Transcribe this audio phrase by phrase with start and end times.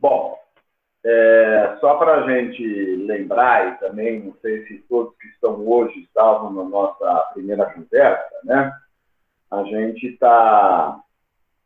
[0.00, 0.38] Bom,
[1.04, 2.62] é, só para a gente
[3.06, 8.34] lembrar, e também não sei se todos que estão hoje estavam na nossa primeira conversa,
[8.44, 8.72] né?
[9.50, 10.98] A gente está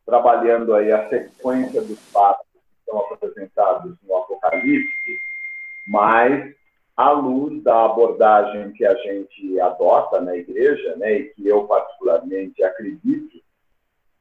[0.05, 5.19] trabalhando aí a sequência dos fatos que estão apresentados no Apocalipse,
[5.87, 6.53] mas
[6.97, 12.63] à luz da abordagem que a gente adota na igreja, né, e que eu particularmente
[12.63, 13.41] acredito,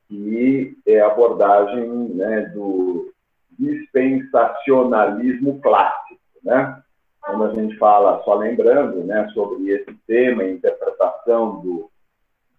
[0.08, 3.13] que é a abordagem né, do
[3.58, 6.80] dispensacionalismo clássico, né?
[7.20, 11.90] Quando a gente fala, só lembrando, né, sobre esse tema, interpretação do,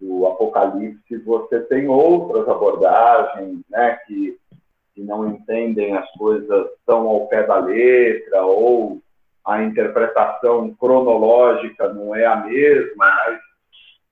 [0.02, 4.36] do Apocalipse, você tem outras abordagens, né, que,
[4.96, 9.00] que não entendem as coisas tão ao pé da letra, ou
[9.46, 13.40] a interpretação cronológica não é a mesma, mas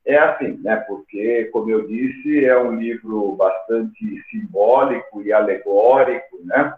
[0.05, 0.77] é assim, né?
[0.87, 6.75] Porque, como eu disse, é um livro bastante simbólico e alegórico, né?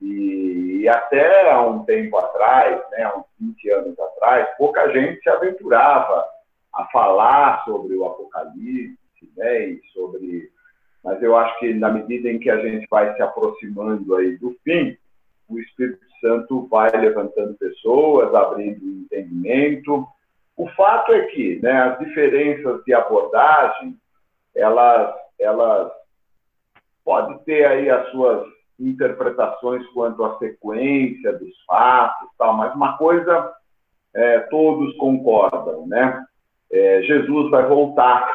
[0.00, 5.22] E, e, até há um tempo atrás, né, há uns 20 anos atrás, pouca gente
[5.22, 6.26] se aventurava
[6.74, 8.96] a falar sobre o Apocalipse,
[9.36, 10.50] né, e sobre...
[11.04, 14.56] Mas eu acho que na medida em que a gente vai se aproximando aí do
[14.64, 14.96] fim,
[15.48, 20.06] o Espírito Santo vai levantando pessoas, abrindo entendimento,
[20.56, 23.96] o fato é que né, as diferenças de abordagem,
[24.54, 25.92] elas, elas
[27.04, 28.46] podem ter aí as suas
[28.78, 33.52] interpretações quanto à sequência dos fatos, tal, mas uma coisa
[34.14, 36.24] é, todos concordam, né?
[36.70, 38.28] É, Jesus vai voltar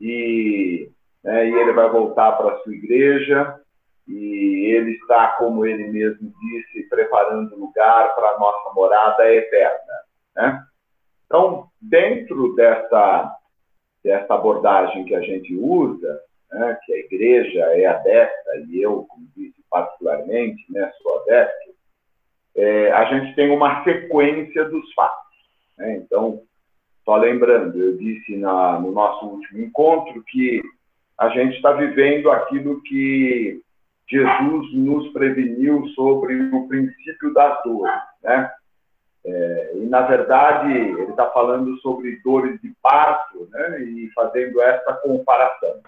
[0.00, 0.90] e,
[1.22, 3.60] né, e ele vai voltar para a sua igreja
[4.06, 9.94] e ele está, como ele mesmo disse, preparando lugar para a nossa morada eterna,
[10.36, 10.66] né?
[11.26, 13.36] Então, dentro dessa,
[14.02, 16.20] dessa abordagem que a gente usa,
[16.52, 21.74] né, que a igreja é adepta, e eu, como disse particularmente, né, sou adepto,
[22.56, 25.36] é, a gente tem uma sequência dos fatos.
[25.76, 25.96] Né?
[25.96, 26.42] Então,
[27.04, 30.60] só lembrando, eu disse na, no nosso último encontro que
[31.18, 33.60] a gente está vivendo aquilo que
[34.08, 37.92] Jesus nos preveniu sobre o princípio das dores,
[38.22, 38.50] né?
[39.26, 44.92] É, e, na verdade, ele está falando sobre dores de parto né, e fazendo essa
[44.94, 45.80] comparação.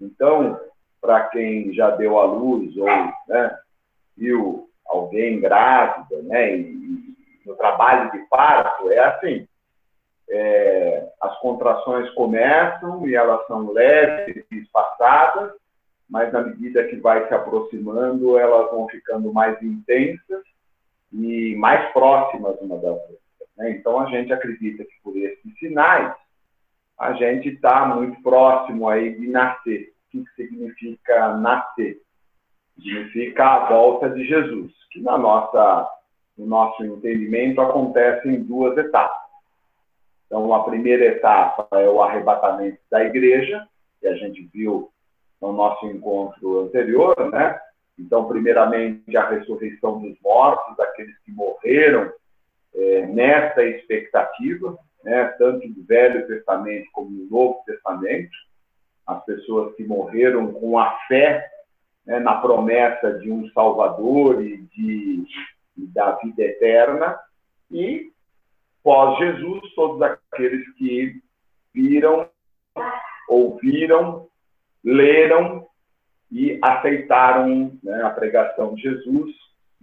[0.00, 0.58] Então,
[0.98, 2.86] para quem já deu à luz ou
[3.28, 3.58] né,
[4.16, 9.46] viu alguém grávida, né, e, e, no trabalho de parto, é assim:
[10.30, 15.52] é, as contrações começam e elas são leves e espaçadas,
[16.08, 20.51] mas na medida que vai se aproximando, elas vão ficando mais intensas
[21.12, 23.18] e mais próximas uma das outras.
[23.56, 23.70] Né?
[23.72, 26.14] Então, a gente acredita que por esses sinais,
[26.98, 29.92] a gente está muito próximo aí de nascer.
[30.06, 32.00] O que significa nascer?
[32.76, 35.90] Significa a volta de Jesus, que na nossa,
[36.38, 39.22] no nosso entendimento acontece em duas etapas.
[40.26, 43.66] Então, a primeira etapa é o arrebatamento da igreja,
[44.00, 44.90] que a gente viu
[45.40, 47.60] no nosso encontro anterior, né?
[47.98, 52.12] Então, primeiramente, a ressurreição dos mortos, daqueles que morreram
[52.74, 58.30] é, nessa expectativa, né, tanto do Velho Testamento como do Novo Testamento,
[59.06, 61.50] as pessoas que morreram com a fé
[62.06, 65.26] né, na promessa de um Salvador e, de,
[65.76, 67.18] da vida eterna,
[67.70, 68.10] e
[68.82, 71.20] pós-Jesus, todos aqueles que
[71.74, 72.28] viram,
[73.28, 74.28] ouviram,
[74.84, 75.66] leram
[76.32, 79.34] e aceitaram né, a pregação de Jesus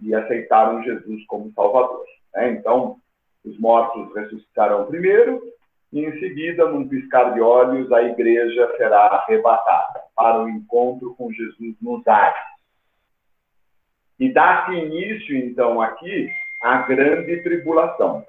[0.02, 2.04] e aceitaram Jesus como Salvador.
[2.34, 2.50] Né?
[2.50, 2.96] Então,
[3.44, 5.40] os mortos ressuscitarão primeiro
[5.92, 11.32] e, em seguida, num piscar de olhos, a igreja será arrebatada para o encontro com
[11.32, 12.42] Jesus nos ares.
[14.18, 16.28] E dá-se início, então, aqui
[16.62, 18.24] à grande tribulação.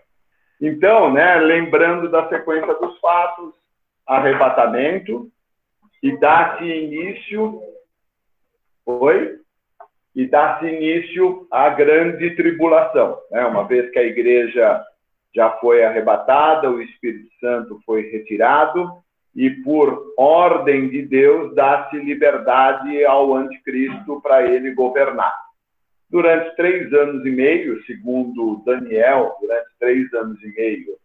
[0.62, 3.54] Então, né, lembrando da sequência dos fatos,
[4.06, 5.30] arrebatamento,
[6.04, 7.62] e dá-se início
[8.86, 9.42] foi
[10.16, 13.18] e dá-se início à grande tribulação.
[13.32, 13.46] Né?
[13.46, 14.84] Uma vez que a igreja
[15.34, 18.90] já foi arrebatada, o Espírito Santo foi retirado
[19.34, 25.34] e, por ordem de Deus, dá-se liberdade ao anticristo para ele governar.
[26.10, 30.98] Durante três anos e meio, segundo Daniel, durante três anos e meio,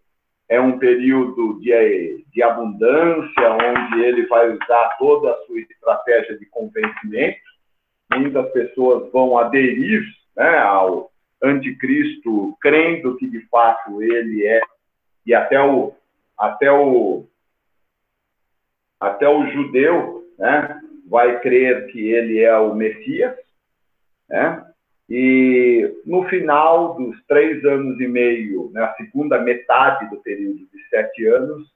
[0.49, 6.47] é um período de, de abundância, onde ele vai usar toda a sua estratégia de
[6.47, 7.39] convencimento
[8.15, 10.03] muitas pessoas vão aderir
[10.37, 11.11] né, ao
[11.43, 14.61] anticristo, crendo que de fato ele é,
[15.25, 15.93] e até o,
[16.39, 17.27] até o,
[19.01, 23.37] até o judeu né, vai crer que ele é o Messias,
[24.29, 24.63] né?
[25.09, 30.89] E no final dos três anos e meio, na né, segunda metade do período de
[30.91, 31.71] sete anos,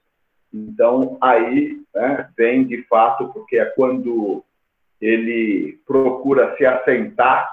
[0.53, 4.43] então aí né, vem de fato, porque é quando
[5.01, 7.49] ele procura se assentar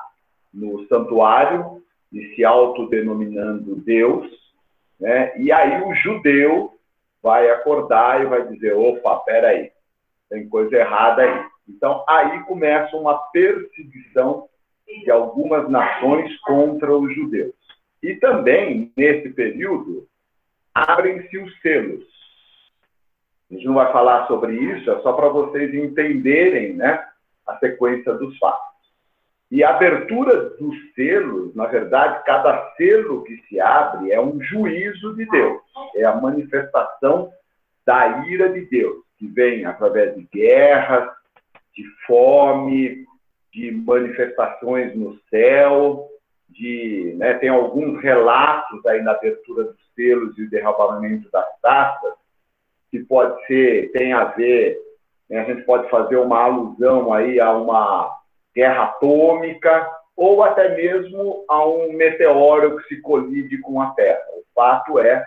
[0.53, 4.27] no santuário e se autodenominando Deus,
[5.01, 5.37] né?
[5.39, 6.75] E aí o judeu
[7.23, 9.71] vai acordar e vai dizer: opa, peraí,
[10.29, 11.47] tem coisa errada aí.
[11.69, 14.49] Então aí começa uma perseguição
[15.05, 17.55] de algumas nações contra os judeus.
[18.03, 20.07] E também, nesse período,
[20.75, 22.05] abrem-se os selos.
[23.51, 27.08] A gente não vai falar sobre isso, é só para vocês entenderem né,
[27.49, 28.69] a sequência dos fatos.
[29.51, 35.15] E a abertura dos selos, na verdade, cada selo que se abre é um juízo
[35.15, 35.63] de Deus,
[35.97, 37.33] é a manifestação
[37.87, 41.09] da ira de Deus, que vem através de guerras,
[41.75, 43.07] de fome,
[43.51, 46.07] de manifestações no céu,
[46.51, 52.13] de, né, tem alguns relatos aí na abertura dos selos e o derramamento das taças,
[52.91, 54.79] que pode ser, tem a ver,
[55.37, 58.11] a gente pode fazer uma alusão aí a uma
[58.55, 64.25] guerra atômica ou até mesmo a um meteoro que se colide com a Terra.
[64.33, 65.25] O fato é,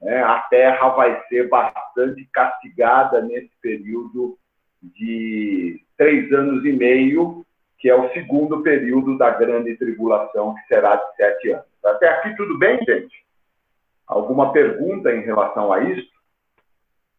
[0.00, 4.38] né, a Terra vai ser bastante castigada nesse período
[4.82, 7.44] de três anos e meio,
[7.78, 11.66] que é o segundo período da grande tribulação, que será de sete anos.
[11.84, 13.24] Até aqui tudo bem, gente?
[14.06, 16.10] Alguma pergunta em relação a isso?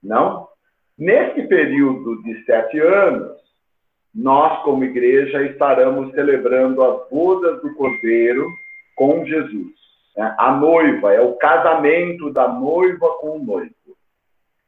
[0.02, 0.48] Não?
[1.02, 3.36] Nesse período de sete anos,
[4.14, 8.48] nós, como igreja, estaremos celebrando as bodas do Cordeiro
[8.96, 9.74] com Jesus.
[10.16, 10.36] Né?
[10.38, 13.74] A noiva, é o casamento da noiva com o noivo.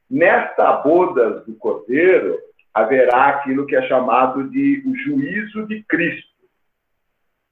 [0.10, 2.40] Nesta bodas do Cordeiro,
[2.74, 6.34] haverá aquilo que é chamado de o juízo de Cristo.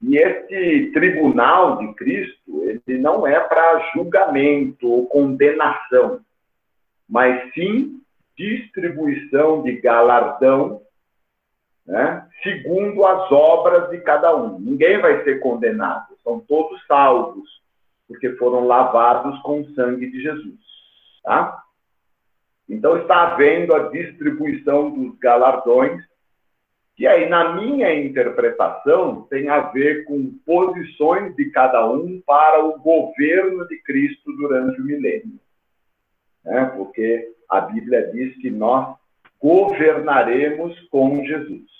[0.02, 6.18] E este tribunal de Cristo, ele não é para julgamento ou condenação,
[7.08, 8.02] mas sim
[8.42, 10.82] distribuição de galardão
[11.86, 12.26] né?
[12.42, 14.58] segundo as obras de cada um.
[14.58, 17.48] Ninguém vai ser condenado, são todos salvos,
[18.08, 20.58] porque foram lavados com o sangue de Jesus.
[21.22, 21.62] Tá?
[22.68, 26.02] Então está havendo a distribuição dos galardões,
[26.94, 32.78] que aí, na minha interpretação, tem a ver com posições de cada um para o
[32.78, 35.40] governo de Cristo durante o milênio.
[36.44, 36.66] Né?
[36.76, 38.96] Porque a Bíblia diz que nós
[39.38, 41.70] governaremos com Jesus.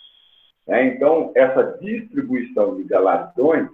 [0.68, 3.70] É, então, essa distribuição de galardões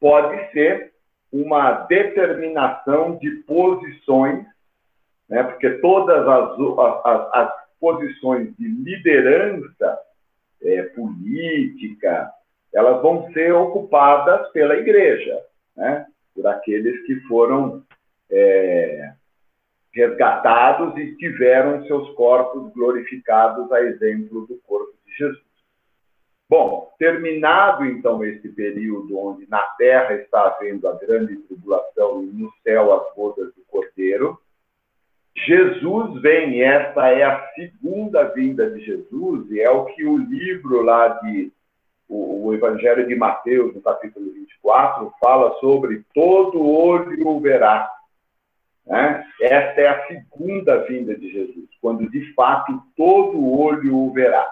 [0.00, 0.92] pode ser
[1.30, 4.46] uma determinação de posições,
[5.28, 6.58] né, porque todas as,
[7.04, 9.98] as, as posições de liderança
[10.62, 12.32] é, política,
[12.72, 15.38] elas vão ser ocupadas pela igreja,
[15.76, 17.84] né, por aqueles que foram
[18.30, 19.12] é,
[19.92, 25.50] resgatados e tiveram seus corpos glorificados a exemplo do corpo de Jesus.
[26.48, 32.52] Bom, terminado então esse período onde na terra está havendo a grande tribulação e no
[32.62, 34.38] céu as bodas do Cordeiro,
[35.36, 40.16] Jesus vem, e esta é a segunda vinda de Jesus, e é o que o
[40.18, 41.52] livro lá de
[42.08, 47.88] o, o Evangelho de Mateus, no capítulo 24, fala sobre todo olho o verá.
[48.86, 49.26] Né?
[49.40, 54.46] Esta é a segunda vinda de Jesus, quando de fato todo olho o verá.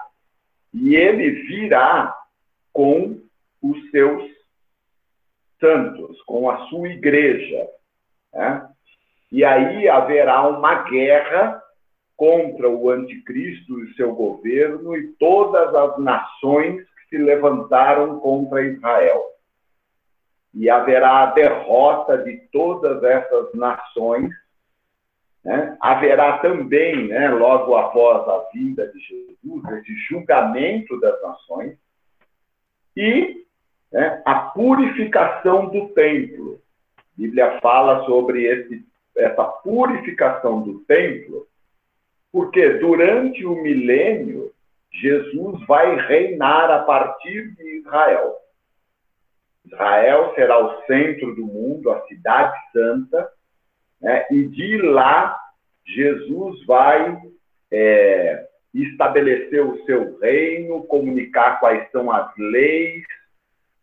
[0.73, 2.15] E ele virá
[2.71, 3.19] com
[3.61, 4.23] os seus
[5.59, 7.67] santos, com a sua igreja.
[8.33, 8.69] Né?
[9.31, 11.61] E aí haverá uma guerra
[12.15, 19.23] contra o anticristo e seu governo e todas as nações que se levantaram contra Israel.
[20.53, 24.31] E haverá a derrota de todas essas nações
[25.43, 25.77] né?
[25.79, 31.77] Haverá também, né, logo após a vinda de Jesus, esse julgamento das nações
[32.95, 33.45] e
[33.91, 36.61] né, a purificação do templo.
[36.97, 41.47] A Bíblia fala sobre esse, essa purificação do templo,
[42.31, 44.51] porque durante o milênio,
[44.91, 48.35] Jesus vai reinar a partir de Israel.
[49.71, 53.29] Israel será o centro do mundo, a cidade santa,
[54.01, 54.25] né?
[54.31, 55.39] e de lá
[55.85, 57.21] Jesus vai
[57.71, 63.03] é, estabelecer o seu reino, comunicar quais são as leis,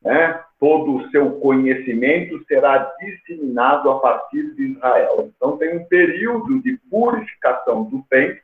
[0.03, 0.41] né?
[0.59, 5.31] todo o seu conhecimento será disseminado a partir de Israel.
[5.37, 8.41] Então, tem um período de purificação do templo,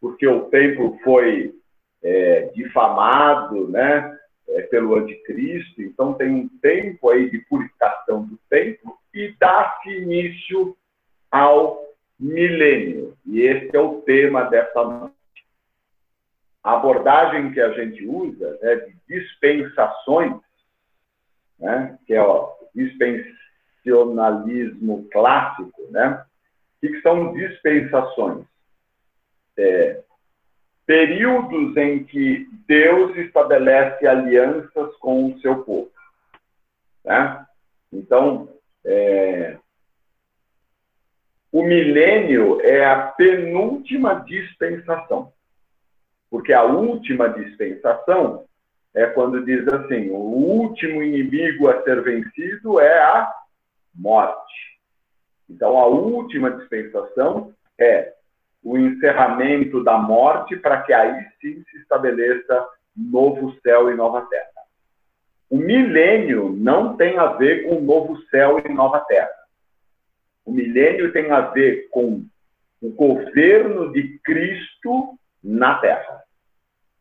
[0.00, 1.54] porque o templo foi
[2.02, 4.16] é, difamado, né?
[4.48, 10.74] É, pelo anticristo, então tem um tempo aí de purificação do templo e dá-se início
[11.30, 11.84] ao
[12.18, 13.14] milênio.
[13.26, 15.14] E esse é o tema dessa noite.
[16.62, 20.40] A abordagem que a gente usa é de dispensações,
[21.58, 26.24] né, que é o dispensionalismo clássico, né?
[26.82, 28.44] O que são dispensações?
[29.56, 30.02] É,
[30.86, 35.90] períodos em que Deus estabelece alianças com o seu povo.
[37.04, 37.44] Né?
[37.92, 38.48] Então,
[38.84, 39.58] é,
[41.50, 45.32] o milênio é a penúltima dispensação.
[46.30, 48.44] Porque a última dispensação
[48.94, 53.32] é quando diz assim: o último inimigo a ser vencido é a
[53.94, 54.76] morte.
[55.48, 58.15] Então, a última dispensação é
[58.66, 64.50] o encerramento da morte para que aí sim se estabeleça novo céu e nova terra.
[65.48, 69.30] O milênio não tem a ver com novo céu e nova terra.
[70.44, 72.26] O milênio tem a ver com
[72.82, 76.24] o governo de Cristo na terra,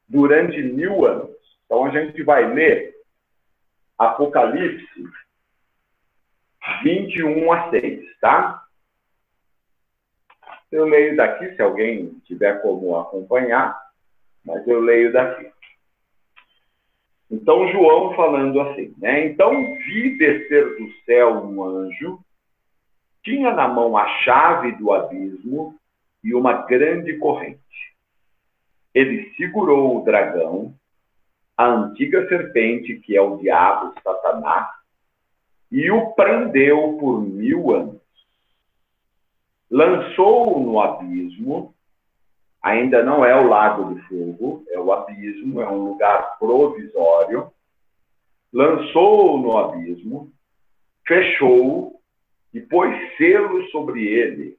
[0.07, 1.35] durante mil anos.
[1.65, 2.93] Então a gente vai ler
[3.97, 4.85] Apocalipse
[6.83, 8.64] 21 a 6, tá?
[10.71, 13.79] Eu leio daqui, se alguém tiver como acompanhar,
[14.43, 15.51] mas eu leio daqui.
[17.29, 19.25] Então, João falando assim, né?
[19.27, 22.19] Então vi descer do céu um anjo,
[23.23, 25.75] tinha na mão a chave do abismo
[26.23, 27.59] e uma grande corrente.
[28.93, 30.73] Ele segurou o dragão,
[31.57, 34.67] a antiga serpente, que é o diabo, Satanás,
[35.71, 37.94] e o prendeu por mil anos
[39.75, 41.75] lançou-o no abismo,
[42.63, 47.51] ainda não é o lago de fogo, é o abismo, é um lugar provisório.
[48.53, 50.31] Lançou-o no abismo,
[51.05, 51.99] fechou-o
[52.53, 54.57] e pôs selo sobre ele,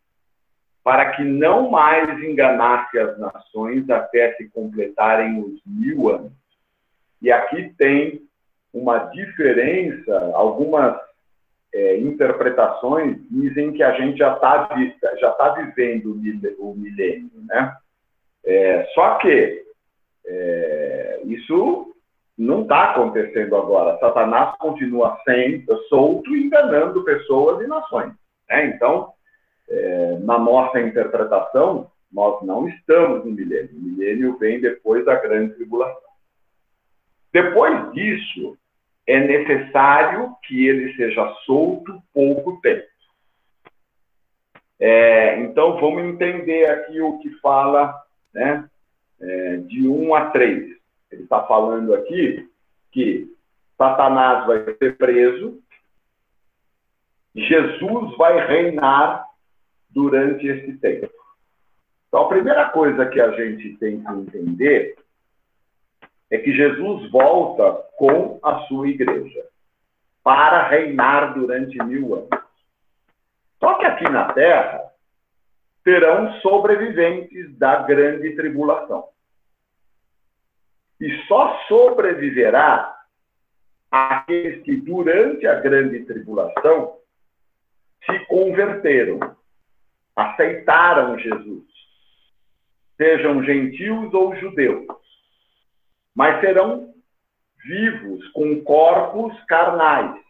[0.85, 6.33] para que não mais enganasse as nações até se completarem os mil anos.
[7.23, 8.21] E aqui tem
[8.71, 10.95] uma diferença, algumas
[11.77, 14.67] é, interpretações dizem que a gente já está
[15.21, 16.13] já tá vivendo
[16.59, 17.77] o milênio, né?
[18.43, 19.63] É, só que
[20.25, 21.95] é, isso
[22.39, 23.99] não está acontecendo agora.
[23.99, 28.13] Satanás continua sendo solto, enganando pessoas e nações.
[28.49, 28.69] Né?
[28.69, 29.13] Então,
[29.69, 33.71] é, na nossa interpretação, nós não estamos no milênio.
[33.75, 36.01] O milênio vem depois da grande tribulação.
[37.33, 38.57] Depois disso,
[39.07, 42.87] é necessário que ele seja solto pouco tempo.
[44.79, 47.95] É, então, vamos entender aqui o que fala
[48.35, 48.69] né,
[49.21, 50.77] é, de 1 a 3.
[51.13, 52.49] Ele está falando aqui
[52.93, 53.31] que
[53.79, 55.61] Satanás vai ser preso,
[57.35, 59.27] Jesus vai reinar
[59.91, 61.13] durante esse tempo.
[62.09, 64.97] Então, a primeira coisa que a gente tem que entender
[66.31, 69.45] é que Jesus volta com a sua igreja
[70.23, 72.47] para reinar durante mil anos.
[73.59, 74.83] Só que aqui na Terra
[75.85, 79.09] terão sobreviventes da grande tribulação.
[81.01, 82.97] E só sobreviverá
[83.91, 86.97] aqueles que durante a grande tribulação
[88.05, 89.37] se converteram,
[90.15, 91.65] aceitaram Jesus,
[92.97, 94.87] sejam gentios ou judeus
[96.17, 96.95] mas serão
[97.67, 100.21] vivos, com corpos carnais.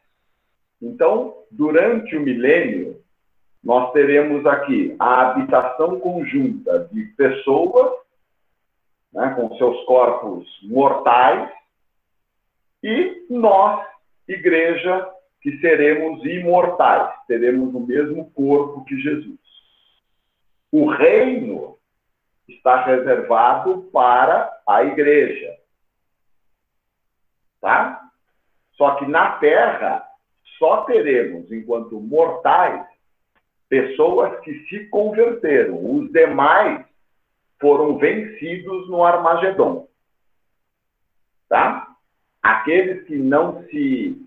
[0.80, 3.00] Então, durante o milênio,
[3.62, 7.92] nós teremos aqui a habitação conjunta de pessoas
[9.12, 11.50] né, com seus corpos mortais
[12.82, 13.84] e nós,
[14.28, 19.38] igreja, que seremos imortais, teremos o mesmo corpo que Jesus.
[20.70, 21.76] O reino
[22.48, 25.56] está reservado para a igreja
[27.60, 28.02] tá?
[28.72, 30.06] Só que na Terra
[30.58, 32.86] só teremos, enquanto mortais,
[33.68, 35.78] pessoas que se converteram.
[35.84, 36.84] Os demais
[37.60, 39.88] foram vencidos no Armagedon.
[41.48, 41.88] Tá?
[42.42, 44.22] Aqueles que não se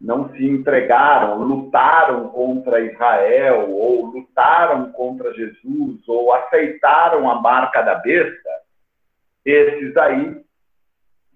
[0.00, 7.96] não se entregaram, lutaram contra Israel ou lutaram contra Jesus ou aceitaram a marca da
[7.96, 8.50] besta,
[9.44, 10.42] esses aí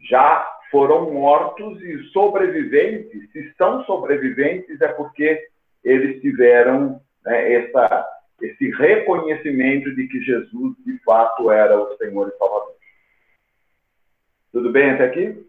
[0.01, 5.41] já foram mortos e sobreviventes, se são sobreviventes, é porque
[5.85, 8.05] eles tiveram né, essa,
[8.43, 12.75] esse reconhecimento de que Jesus, de fato, era o Senhor e Salvador.
[14.51, 15.47] Tudo bem até aqui?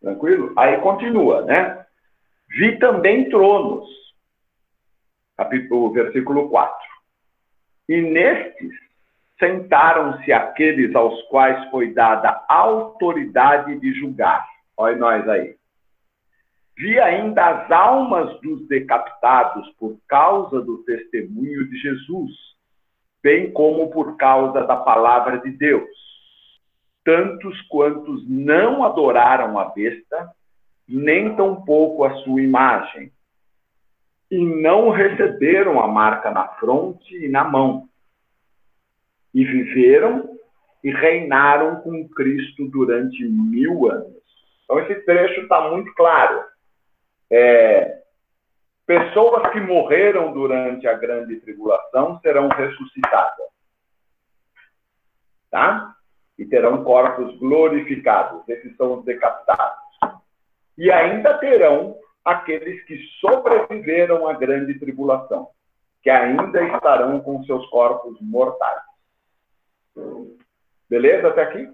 [0.00, 0.52] Tranquilo?
[0.56, 1.86] Aí continua, né?
[2.58, 3.88] Vi também tronos,
[5.36, 6.76] capítulo, versículo 4.
[7.88, 8.72] E nestes
[9.38, 14.46] sentaram-se aqueles aos quais foi dada autoridade de julgar.
[14.76, 15.56] Olha nós aí.
[16.76, 22.32] Vi ainda as almas dos decapitados por causa do testemunho de Jesus,
[23.22, 25.88] bem como por causa da palavra de Deus.
[27.04, 30.30] Tantos quantos não adoraram a besta,
[30.88, 33.12] nem tampouco a sua imagem,
[34.30, 37.88] e não receberam a marca na fronte e na mão.
[39.34, 40.38] E viveram
[40.82, 44.22] e reinaram com Cristo durante mil anos.
[44.64, 46.44] Então, esse trecho está muito claro.
[47.30, 48.02] É,
[48.86, 53.46] pessoas que morreram durante a grande tribulação serão ressuscitadas.
[55.50, 55.94] Tá?
[56.38, 58.46] E terão corpos glorificados.
[58.48, 59.78] Esses são os decapitados.
[60.76, 65.48] E ainda terão aqueles que sobreviveram à grande tribulação,
[66.02, 68.82] que ainda estarão com seus corpos mortais.
[70.88, 71.68] Beleza até aqui?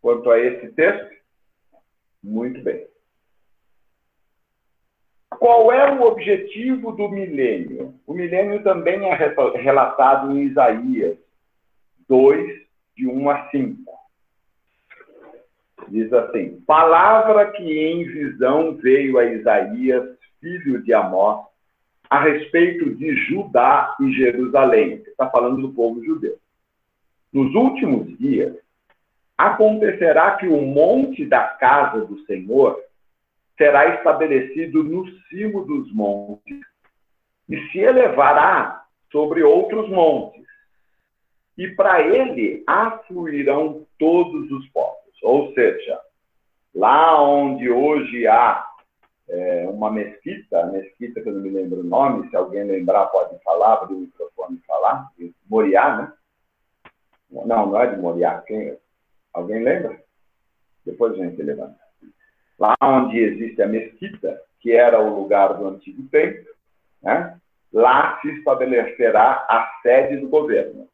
[0.00, 1.10] Quanto a esse texto?
[2.22, 2.86] Muito bem.
[5.30, 7.94] Qual é o objetivo do milênio?
[8.06, 11.16] O milênio também é relatado em Isaías
[12.08, 13.98] 2, de 1 a 5.
[15.88, 21.46] Diz assim: Palavra que em visão veio a Isaías, filho de Amós,
[22.10, 25.02] a respeito de Judá e Jerusalém.
[25.06, 26.38] Está falando do povo judeu.
[27.32, 28.56] Nos últimos dias,
[29.36, 32.82] acontecerá que o monte da casa do Senhor
[33.56, 36.60] será estabelecido no cimo dos montes
[37.48, 40.46] e se elevará sobre outros montes.
[41.56, 44.98] E para ele afluirão todos os povos.
[45.22, 46.00] Ou seja,
[46.74, 48.64] lá onde hoje há
[49.28, 53.36] é, uma mesquita, mesquita que eu não me lembro o nome, se alguém lembrar pode
[53.42, 55.10] falar, abrir o microfone e falar,
[55.50, 56.12] Moriá, né?
[57.30, 58.76] Não, não é de Moriá, quem?
[59.32, 60.00] Alguém lembra?
[60.84, 61.76] Depois a gente levanta.
[62.58, 66.46] Lá onde existe a mesquita, que era o lugar do antigo templo,
[67.02, 67.38] né?
[67.72, 70.88] lá se estabelecerá a sede do governo.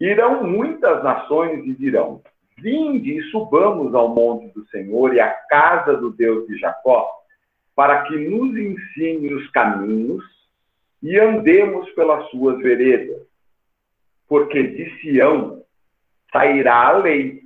[0.00, 2.22] Irão muitas nações e dirão:
[2.58, 7.10] Vinde e subamos ao monte do Senhor e à casa do Deus de Jacó,
[7.74, 10.24] para que nos ensine os caminhos
[11.02, 13.23] e andemos pelas suas veredas.
[14.28, 15.62] Porque de Sião
[16.32, 17.42] sairá a lei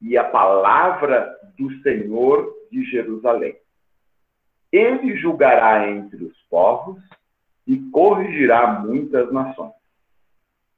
[0.00, 3.56] e a palavra do Senhor de Jerusalém.
[4.72, 7.00] Ele julgará entre os povos
[7.66, 9.72] e corrigirá muitas nações.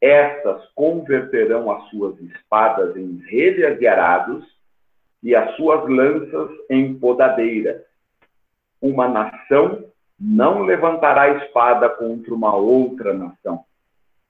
[0.01, 4.45] Estas converterão as suas espadas em relhas e arados
[5.23, 7.83] e as suas lanças em podadeiras.
[8.81, 9.85] Uma nação
[10.21, 13.65] não levantará espada contra uma outra nação,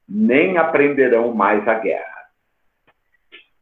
[0.09, 2.29] nem aprenderão mais a guerra.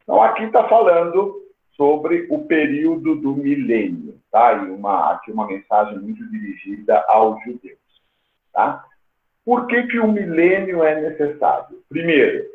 [0.03, 1.41] Então, aqui está falando
[1.75, 4.53] sobre o período do milênio, tá?
[4.53, 7.79] E uma, aqui uma mensagem muito dirigida aos judeus,
[8.53, 8.85] tá?
[9.43, 11.83] Por que, que o milênio é necessário?
[11.89, 12.45] Primeiro,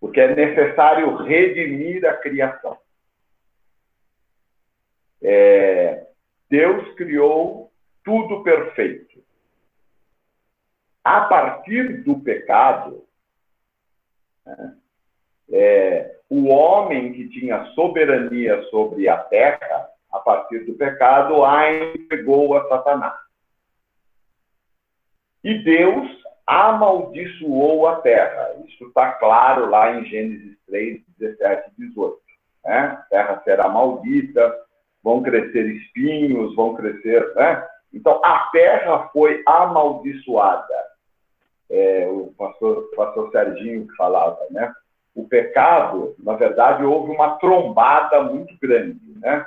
[0.00, 2.78] porque é necessário redimir a criação.
[5.22, 6.06] É,
[6.48, 7.72] Deus criou
[8.04, 9.20] tudo perfeito.
[11.06, 13.06] A partir do pecado,
[14.44, 14.76] né,
[15.52, 22.56] é, o homem que tinha soberania sobre a terra, a partir do pecado, a entregou
[22.56, 23.20] a Satanás.
[25.44, 26.08] E Deus
[26.44, 28.56] amaldiçoou a terra.
[28.66, 32.18] Isso está claro lá em Gênesis 3, 17 e 18.
[32.64, 32.78] Né?
[32.78, 34.52] A terra será maldita,
[35.04, 37.32] vão crescer espinhos, vão crescer.
[37.36, 37.64] Né?
[37.94, 40.95] Então, a terra foi amaldiçoada.
[41.68, 44.72] É, o pastor, pastor Serginho que falava, né?
[45.14, 49.44] O pecado, na verdade, houve uma trombada muito grande, né?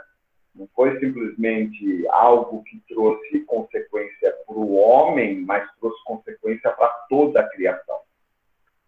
[0.55, 7.39] Não foi simplesmente algo que trouxe consequência para o homem, mas trouxe consequência para toda
[7.39, 7.99] a criação.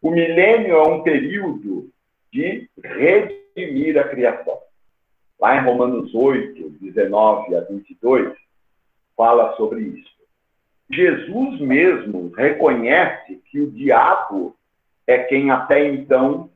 [0.01, 1.89] O milênio é um período
[2.33, 4.59] de redimir a criação.
[5.39, 8.35] Lá em Romanos 8, 19 a 22,
[9.15, 10.20] fala sobre isso.
[10.93, 14.56] Jesus mesmo reconhece que o diabo
[15.08, 16.49] é quem até então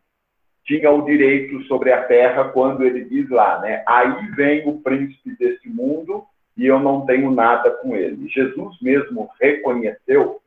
[0.65, 3.83] tinha o direito sobre a terra quando ele diz lá, né?
[3.87, 6.25] Aí vem o príncipe deste mundo
[6.57, 8.27] e eu não tenho nada com ele.
[8.29, 10.41] Jesus mesmo reconheceu,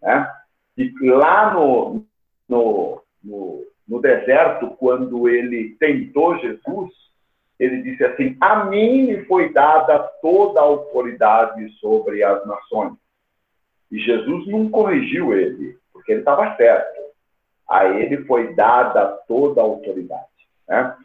[0.00, 0.30] né?
[0.74, 2.04] Que lá no,
[2.48, 6.90] no, no, no deserto, quando ele tentou Jesus,
[7.58, 13.01] ele disse assim: A mim me foi dada toda a autoridade sobre as nações.
[13.92, 17.02] E Jesus não corrigiu ele, porque ele estava certo.
[17.68, 20.26] A ele foi dada toda a autoridade.
[20.66, 20.96] Né?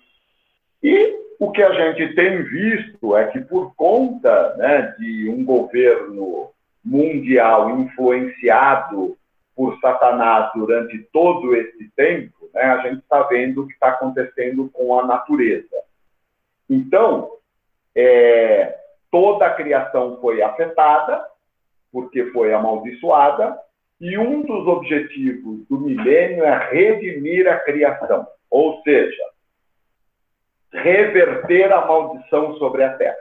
[0.81, 6.49] E o que a gente tem visto é que, por conta né, de um governo
[6.83, 9.17] mundial influenciado
[9.53, 14.69] por Satanás durante todo esse tempo, né, a gente está vendo o que está acontecendo
[14.71, 15.75] com a natureza.
[16.69, 17.31] Então,
[17.93, 18.77] é,
[19.11, 21.25] toda a criação foi afetada,
[21.91, 23.57] porque foi amaldiçoada,
[23.99, 29.23] e um dos objetivos do milênio é redimir a criação, ou seja,
[30.71, 33.17] reverter a maldição sobre a terra.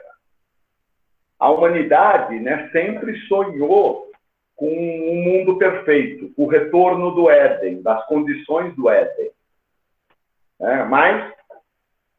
[1.39, 4.11] A humanidade né, sempre sonhou
[4.55, 9.31] com um mundo perfeito, o retorno do Éden, das condições do Éden.
[10.59, 11.31] É, mas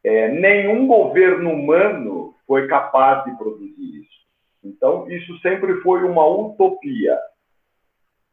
[0.05, 3.78] é, nenhum governo humano foi capaz de produzir.
[4.69, 7.19] Então, isso sempre foi uma utopia.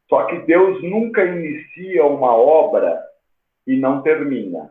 [0.08, 3.02] Só que Deus nunca inicia uma obra
[3.66, 4.70] e não termina.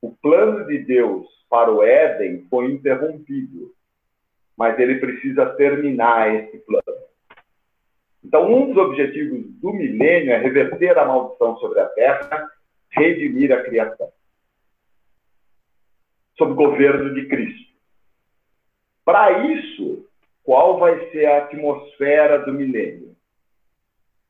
[0.00, 3.72] O plano de Deus para o Éden foi interrompido,
[4.56, 7.06] mas ele precisa terminar esse plano.
[8.22, 12.50] Então, um dos objetivos do milênio é reverter a maldição sobre a terra,
[12.90, 14.12] redimir a criação.
[16.36, 17.66] Sob o governo de Cristo.
[19.04, 20.04] Para isso,
[20.46, 23.16] qual vai ser a atmosfera do milênio?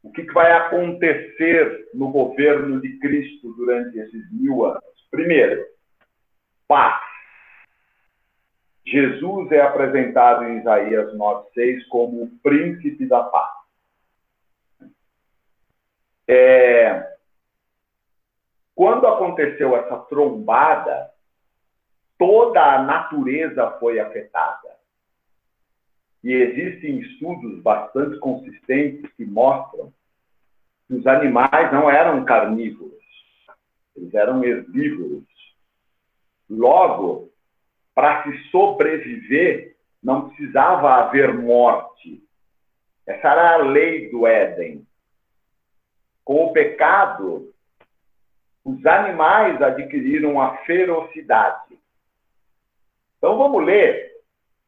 [0.02, 4.83] O que, vai acontecer no governo de Cristo durante esses mil anos?
[5.11, 5.62] Primeiro,
[6.66, 7.02] paz.
[8.87, 13.50] Jesus é apresentado em Isaías 9,6 como o príncipe da paz.
[16.26, 17.14] É...
[18.74, 21.11] Quando aconteceu essa trombada,
[22.18, 24.65] toda a natureza foi afetada.
[26.27, 29.95] E existem estudos bastante consistentes que mostram
[30.89, 33.01] que os animais não eram carnívoros,
[33.95, 35.23] eles eram herbívoros.
[36.51, 37.31] Logo,
[37.95, 42.21] para se sobreviver, não precisava haver morte.
[43.07, 44.85] Essa era a lei do Éden.
[46.25, 47.55] Com o pecado,
[48.65, 51.79] os animais adquiriram a ferocidade.
[53.17, 54.11] Então vamos ler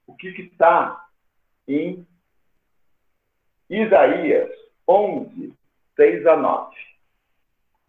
[0.06, 1.07] o que está
[1.68, 2.06] em
[3.68, 4.50] Isaías
[4.88, 5.54] 11,
[5.94, 6.74] 6 a 9.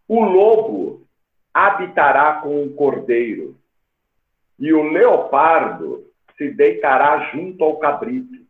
[0.07, 1.07] O lobo
[1.53, 3.57] habitará com o cordeiro,
[4.59, 6.05] e o leopardo
[6.37, 8.45] se deitará junto ao cabrito.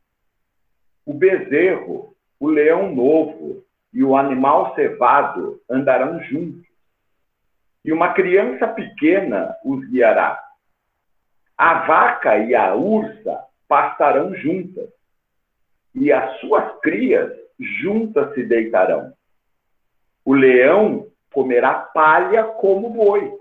[1.05, 3.63] O bezerro, o leão novo
[3.93, 6.65] e o animal cevado andarão juntos,
[7.85, 10.43] e uma criança pequena os guiará.
[11.57, 14.89] A vaca e a ursa pastarão juntas,
[15.99, 19.13] e as suas crias juntas se deitarão.
[20.23, 23.38] O leão comerá palha como boi.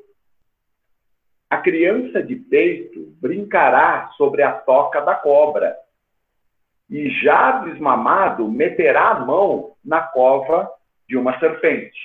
[1.48, 5.76] A criança de peito brincará sobre a toca da cobra.
[6.90, 10.68] E já desmamado meterá a mão na cova
[11.08, 11.98] de uma serpente.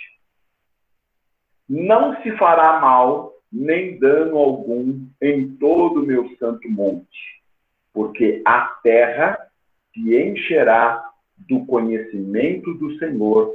[1.68, 7.42] Não se fará mal nem dano algum em todo o meu santo monte,
[7.92, 9.50] porque a terra
[9.94, 11.04] se encherá
[11.38, 13.54] do conhecimento do Senhor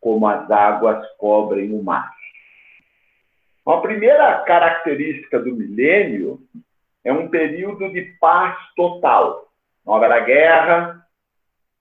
[0.00, 2.12] como as águas cobrem o mar.
[3.66, 6.40] A primeira característica do milênio
[7.04, 9.50] é um período de paz total.
[9.84, 11.06] Não haverá guerra,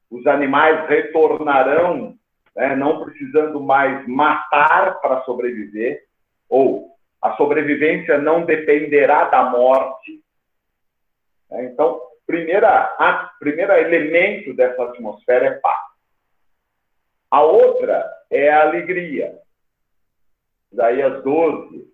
[0.10, 2.18] os animais retornarão,
[2.56, 6.04] né, não precisando mais matar para sobreviver,
[6.50, 6.92] ou
[7.22, 10.22] a sobrevivência não dependerá da morte.
[11.52, 15.88] Então, primeira, a primeiro elemento dessa atmosfera é paz.
[17.32, 19.40] A outra é a alegria.
[20.72, 21.92] Isaías 12,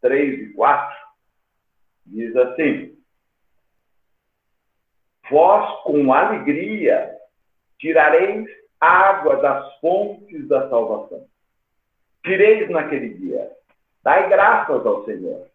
[0.00, 0.96] 3 e 4
[2.06, 2.96] diz assim:
[5.28, 7.16] Vós com alegria
[7.78, 8.48] tirareis
[8.80, 11.26] água das fontes da salvação.
[12.24, 13.50] Direis naquele dia:
[14.02, 15.48] Dai graças ao Senhor,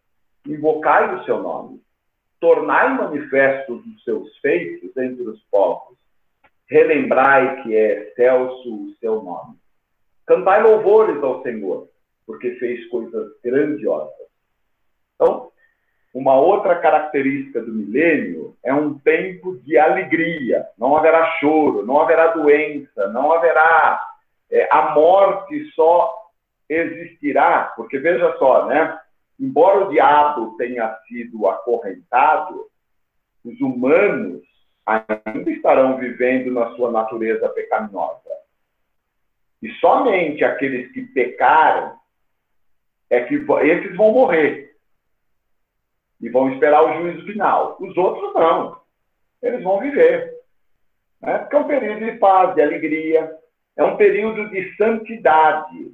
[0.46, 1.82] invocai o seu nome,
[2.40, 5.98] tornai manifestos os seus feitos entre os povos
[6.70, 9.56] relembrai que é excelso o seu nome.
[10.26, 11.88] Cantai louvores ao Senhor,
[12.26, 14.28] porque fez coisas grandiosas.
[15.14, 15.50] Então,
[16.12, 20.66] uma outra característica do milênio é um tempo de alegria.
[20.78, 24.00] Não haverá choro, não haverá doença, não haverá.
[24.50, 26.12] É, a morte só
[26.68, 28.98] existirá, porque veja só, né?
[29.38, 32.66] Embora o diabo tenha sido acorrentado,
[33.44, 34.42] os humanos
[34.84, 38.20] ainda estarão vivendo na sua natureza pecaminosa.
[39.62, 41.98] E somente aqueles que pecaram
[43.10, 44.76] é que esses vão morrer
[46.20, 47.76] e vão esperar o juízo final.
[47.80, 48.80] Os outros não.
[49.42, 50.36] Eles vão viver.
[51.20, 51.38] Né?
[51.38, 53.36] Porque é um período de paz, de alegria,
[53.76, 55.92] é um período de santidade.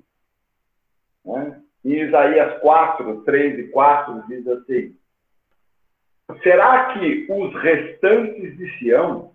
[1.25, 1.61] Né?
[1.85, 4.97] Em Isaías 4, 3 e 4 diz assim:
[6.43, 9.33] Será que os restantes de Sião,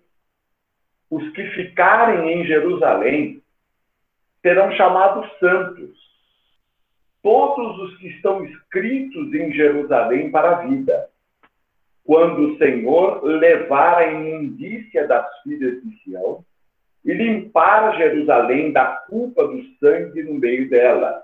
[1.08, 3.40] os que ficarem em Jerusalém,
[4.42, 6.10] serão chamados santos?
[7.22, 11.08] Todos os que estão escritos em Jerusalém para a vida,
[12.04, 16.44] quando o Senhor levar a imundícia das filhas de Sião
[17.04, 21.22] e limpar Jerusalém da culpa do sangue no meio dela,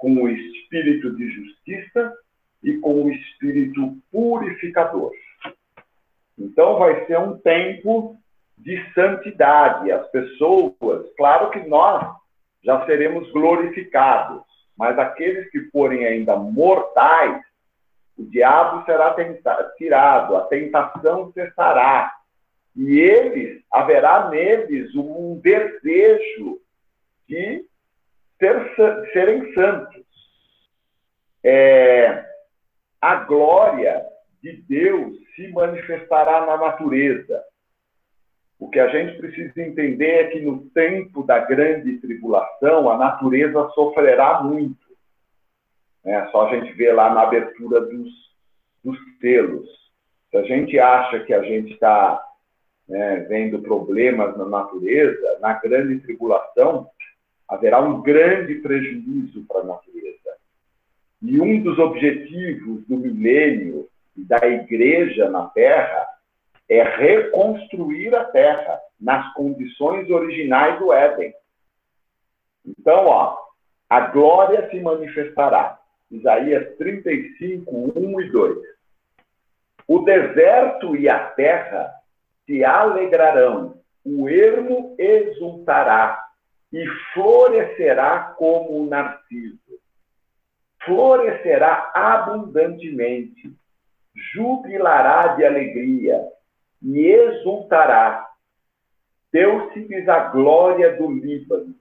[0.00, 2.14] com o espírito de justiça
[2.64, 5.12] e com o espírito purificador.
[6.38, 8.16] Então, vai ser um tempo
[8.56, 9.92] de santidade.
[9.92, 12.16] As pessoas, claro que nós
[12.64, 14.42] já seremos glorificados,
[14.76, 17.42] mas aqueles que forem ainda mortais,
[18.16, 19.14] o diabo será
[19.76, 22.14] tirado, a tentação cessará.
[22.74, 26.58] E eles, haverá neles um desejo
[27.28, 27.66] de
[28.40, 30.02] ser, serem santos.
[31.44, 32.24] É,
[33.00, 34.04] a glória
[34.42, 37.44] de Deus se manifestará na natureza.
[38.58, 43.70] O que a gente precisa entender é que no tempo da grande tribulação, a natureza
[43.70, 44.90] sofrerá muito.
[46.04, 48.08] É só a gente ver lá na abertura dos,
[48.82, 49.68] dos selos.
[50.30, 52.22] Se a gente acha que a gente está
[52.88, 56.90] né, vendo problemas na natureza, na grande tribulação,
[57.50, 60.30] haverá um grande prejuízo para a natureza.
[61.20, 66.06] E um dos objetivos do milênio e da igreja na Terra
[66.68, 71.34] é reconstruir a Terra nas condições originais do Éden.
[72.64, 73.36] Então, ó,
[73.88, 75.78] a glória se manifestará.
[76.10, 78.58] Isaías 35, 1 e 2.
[79.88, 81.92] O deserto e a terra
[82.46, 86.29] se alegrarão, o ermo exultará
[86.72, 89.60] e florescerá como o narciso
[90.84, 93.52] florescerá abundantemente,
[94.34, 96.20] jubilará de alegria
[96.82, 98.28] e exultará.
[99.32, 101.74] Deu-se-lhes a glória do Líbano,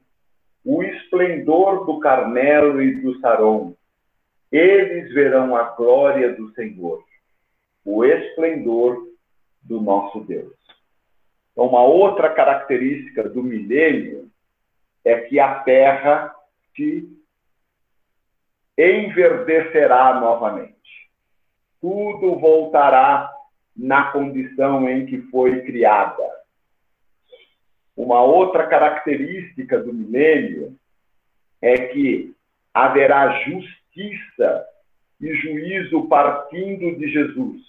[0.63, 3.73] o esplendor do Carmelo e do Saron.
[4.52, 7.04] Eles verão a glória do Senhor,
[7.86, 9.08] o esplendor
[9.63, 10.54] do nosso Deus.
[11.52, 14.28] Então, uma outra característica do milênio
[15.05, 16.33] é que a terra
[16.75, 17.07] se
[18.77, 20.75] enverdecerá novamente.
[21.81, 23.31] Tudo voltará
[23.75, 26.23] na condição em que foi criada.
[27.95, 30.77] Uma outra característica do milênio
[31.62, 32.33] é que
[32.73, 34.65] haverá justiça
[35.19, 37.62] e juízo partindo de Jesus.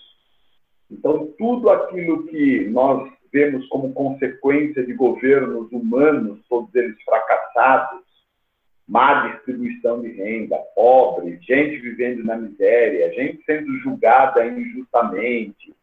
[0.91, 8.01] Então, tudo aquilo que nós vemos como consequência de governos humanos, todos eles fracassados,
[8.87, 15.75] má distribuição de renda, pobre, gente vivendo na miséria, gente sendo julgada injustamente.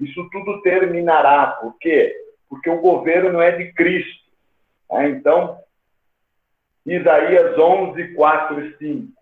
[0.00, 1.58] Isso tudo terminará.
[1.60, 2.14] Por quê?
[2.48, 4.24] Porque o governo é de Cristo.
[4.90, 5.10] Né?
[5.10, 5.58] Então,
[6.84, 9.12] Isaías 11, 4 e 5.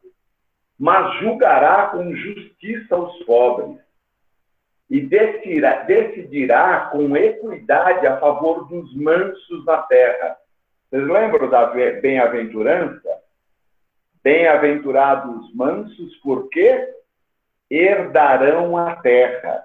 [0.78, 3.85] Mas julgará com justiça os pobres
[4.88, 10.36] e decidirá, decidirá com equidade a favor dos mansos na terra.
[10.88, 13.08] Vocês lembram da bem-aventurança?
[14.22, 16.94] Bem-aventurados mansos, porque
[17.68, 19.64] herdarão a terra.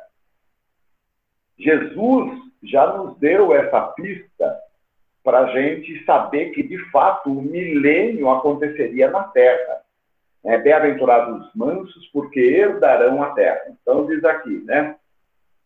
[1.57, 4.59] Jesus já nos deu essa pista
[5.23, 9.81] para a gente saber que, de fato, o milênio aconteceria na terra.
[10.43, 13.61] É, Bem-aventurados mansos, porque herdarão a terra.
[13.69, 14.95] Então, diz aqui, né?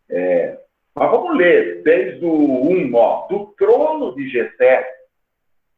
[0.08, 0.58] É,
[0.94, 3.26] mas vamos ler desde o 1, ó.
[3.28, 4.96] Do trono de Jessé,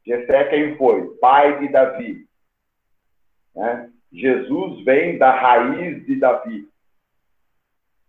[0.06, 1.06] Jessé quem foi?
[1.16, 2.26] Pai de Davi.
[3.54, 3.90] Né?
[4.12, 6.68] Jesus vem da raiz de Davi.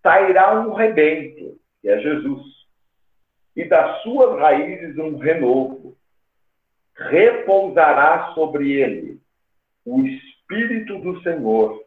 [0.01, 2.41] Sairá um rebento, que é Jesus,
[3.55, 5.97] e das suas raízes um renovo.
[6.95, 9.19] Repousará sobre ele
[9.85, 11.83] o Espírito do Senhor,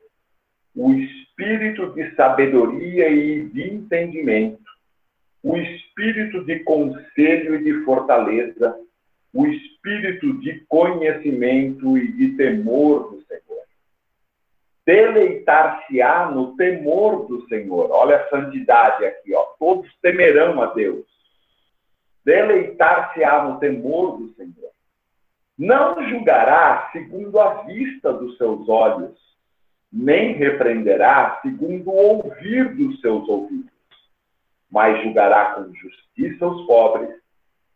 [0.75, 4.63] o Espírito de sabedoria e de entendimento,
[5.43, 8.79] o Espírito de conselho e de fortaleza,
[9.33, 13.43] o Espírito de conhecimento e de temor do Senhor
[14.85, 17.89] Deleitar-se-á no temor do Senhor.
[17.93, 19.43] Olha a santidade aqui, ó.
[19.59, 21.07] Todos temerão a Deus.
[22.25, 24.73] Deleitar-se-á no temor do Senhor.
[25.57, 29.17] Não julgará segundo a vista dos seus olhos,
[29.93, 33.71] nem repreenderá segundo o ouvir dos seus ouvidos,
[34.71, 37.11] mas julgará com justiça os pobres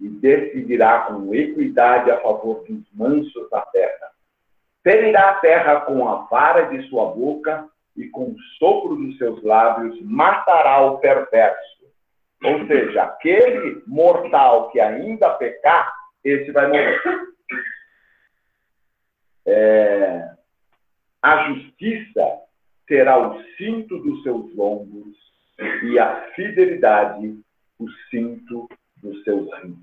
[0.01, 4.11] e decidirá com equidade a favor dos mansos da terra.
[4.83, 9.43] Ferirá a terra com a vara de sua boca e com o sopro dos seus
[9.43, 11.87] lábios matará o perverso.
[12.45, 17.01] Ou seja, aquele mortal que ainda pecar, esse vai morrer.
[19.47, 20.36] É,
[21.27, 22.39] a justiça
[22.87, 25.17] será o cinto dos seus lombos
[25.83, 27.37] e a fidelidade
[27.81, 28.69] o cinto
[29.03, 29.77] dos seus rins.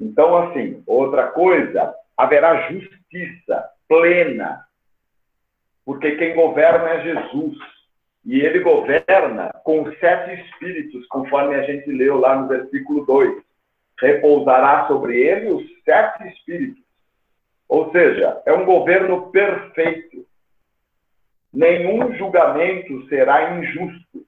[0.00, 4.64] Então, assim, outra coisa, haverá justiça plena,
[5.84, 7.58] porque quem governa é Jesus.
[8.24, 13.42] E ele governa com sete espíritos, conforme a gente leu lá no versículo 2.
[14.00, 16.82] Repousará sobre ele os sete espíritos.
[17.68, 20.26] Ou seja, é um governo perfeito.
[21.52, 24.26] Nenhum julgamento será injusto.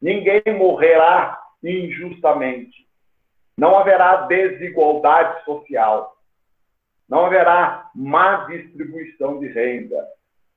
[0.00, 2.86] Ninguém morrerá injustamente.
[3.56, 6.16] Não haverá desigualdade social.
[7.08, 10.06] Não haverá má distribuição de renda.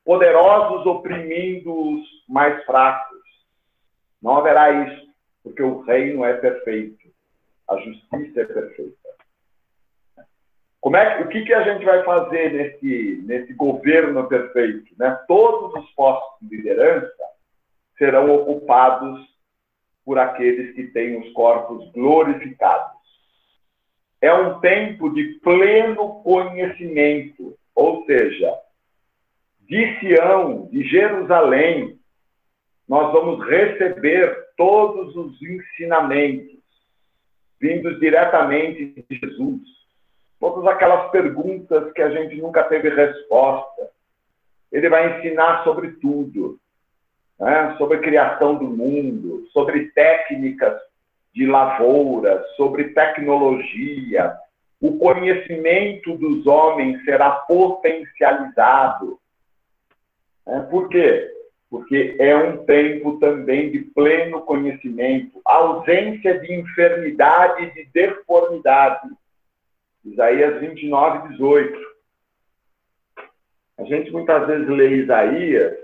[0.06, 3.22] Poderosos oprimindo os mais fracos.
[4.22, 5.08] Não haverá isso,
[5.44, 7.12] porque o reino é perfeito.
[7.70, 9.03] A justiça é perfeita.
[10.84, 14.94] Como é, o que, que a gente vai fazer nesse, nesse governo perfeito?
[15.00, 15.18] Né?
[15.30, 17.10] Todos os postos de liderança
[17.98, 19.26] serão ocupados
[20.04, 23.00] por aqueles que têm os corpos glorificados.
[24.20, 28.54] É um tempo de pleno conhecimento, ou seja,
[29.62, 31.98] de Sião, de Jerusalém,
[32.90, 36.60] nós vamos receber todos os ensinamentos
[37.58, 39.73] vindos diretamente de Jesus.
[40.44, 43.90] Todas aquelas perguntas que a gente nunca teve resposta.
[44.70, 46.60] Ele vai ensinar sobre tudo
[47.40, 50.78] né, sobre criação do mundo, sobre técnicas
[51.34, 54.36] de lavoura, sobre tecnologia.
[54.82, 59.18] O conhecimento dos homens será potencializado.
[60.46, 61.26] É, por quê?
[61.70, 69.08] Porque é um tempo também de pleno conhecimento, ausência de enfermidade e de deformidade.
[70.06, 71.80] Isaías 29, 18.
[73.80, 75.84] A gente muitas vezes lê Isaías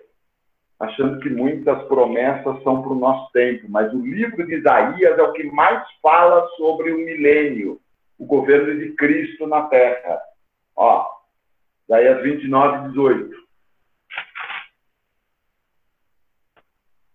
[0.80, 5.22] achando que muitas promessas são para o nosso tempo, mas o livro de Isaías é
[5.22, 7.82] o que mais fala sobre o milênio,
[8.18, 10.22] o governo de Cristo na terra.
[10.76, 11.06] Ó,
[11.86, 13.36] Isaías 29, 18.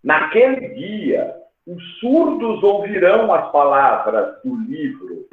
[0.02, 1.34] Naquele dia,
[1.66, 5.26] os surdos ouvirão as palavras do livro,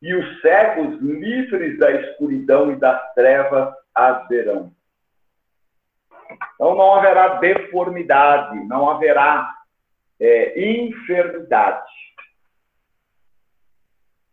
[0.00, 4.72] e os cegos, livres da escuridão e das trevas, as verão.
[6.54, 9.54] Então não haverá deformidade, não haverá
[10.20, 11.90] é, enfermidade.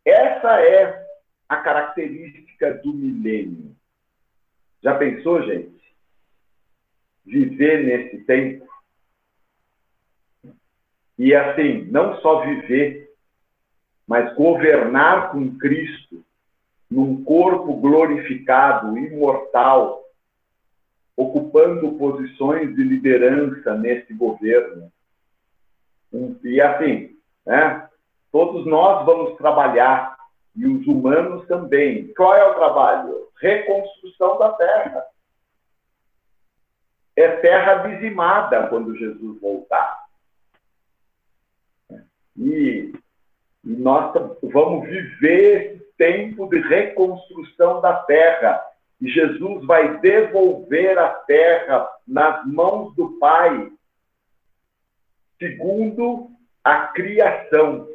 [0.04, 1.06] Essa é
[1.49, 3.75] a característica do milênio.
[4.84, 5.73] Já pensou, gente?
[7.25, 8.67] Viver nesse tempo?
[11.17, 13.05] E assim, não só viver,
[14.08, 16.24] mas governar com Cristo
[16.89, 20.04] num corpo glorificado, imortal,
[21.18, 24.91] ocupando posições de liderança nesse governo.
[26.44, 27.89] E assim, né,
[28.32, 30.15] todos nós vamos trabalhar,
[30.56, 32.13] e os humanos também.
[32.13, 33.28] Qual é o trabalho?
[33.39, 35.06] Reconstrução da terra.
[37.15, 40.06] É terra dizimada quando Jesus voltar.
[42.38, 42.94] E,
[43.65, 48.63] e nós vamos viver esse tempo de reconstrução da terra
[49.01, 53.72] e Jesus vai devolver a terra nas mãos do Pai,
[55.39, 56.30] segundo
[56.63, 57.89] a criação.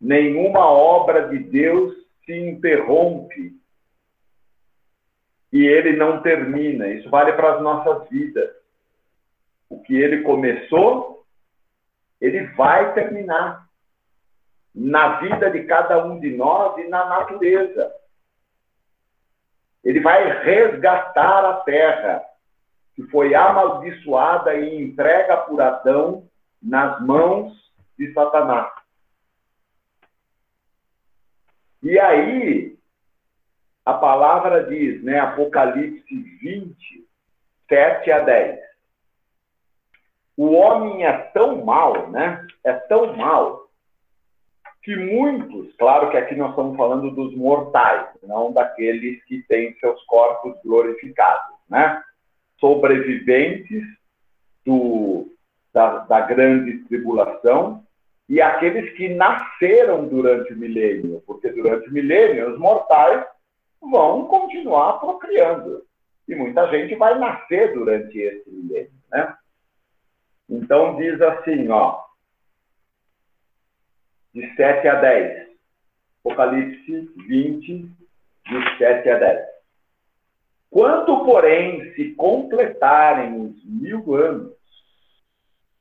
[0.00, 1.94] Nenhuma obra de Deus
[2.24, 3.56] se interrompe
[5.52, 6.88] e ele não termina.
[6.88, 8.50] Isso vale para as nossas vidas.
[9.68, 11.24] O que ele começou,
[12.20, 13.67] ele vai terminar
[14.74, 17.92] na vida de cada um de nós e na natureza.
[19.84, 22.24] Ele vai resgatar a terra
[22.94, 26.28] que foi amaldiçoada e entrega por Adão
[26.60, 27.52] nas mãos
[27.96, 28.72] de Satanás.
[31.82, 32.76] E aí,
[33.84, 37.08] a palavra diz, né, Apocalipse 20,
[37.68, 38.60] 7 a 10.
[40.36, 42.46] O homem é tão mal, né?
[42.64, 43.67] É tão mal
[44.88, 50.02] que muitos, claro que aqui nós estamos falando dos mortais, não daqueles que têm seus
[50.04, 52.02] corpos glorificados, né?
[52.58, 53.84] Sobreviventes
[54.64, 55.30] do,
[55.74, 57.84] da, da grande tribulação
[58.30, 63.26] e aqueles que nasceram durante o milênio, porque durante o milênio os mortais
[63.82, 65.82] vão continuar procriando.
[66.26, 69.36] E muita gente vai nascer durante esse milênio, né?
[70.48, 72.07] Então diz assim, ó,
[74.38, 75.48] de 7 a 10.
[76.20, 77.90] Apocalipse 20,
[78.46, 79.46] de 7 a 10.
[80.70, 84.52] Quando, porém, se completarem os mil anos,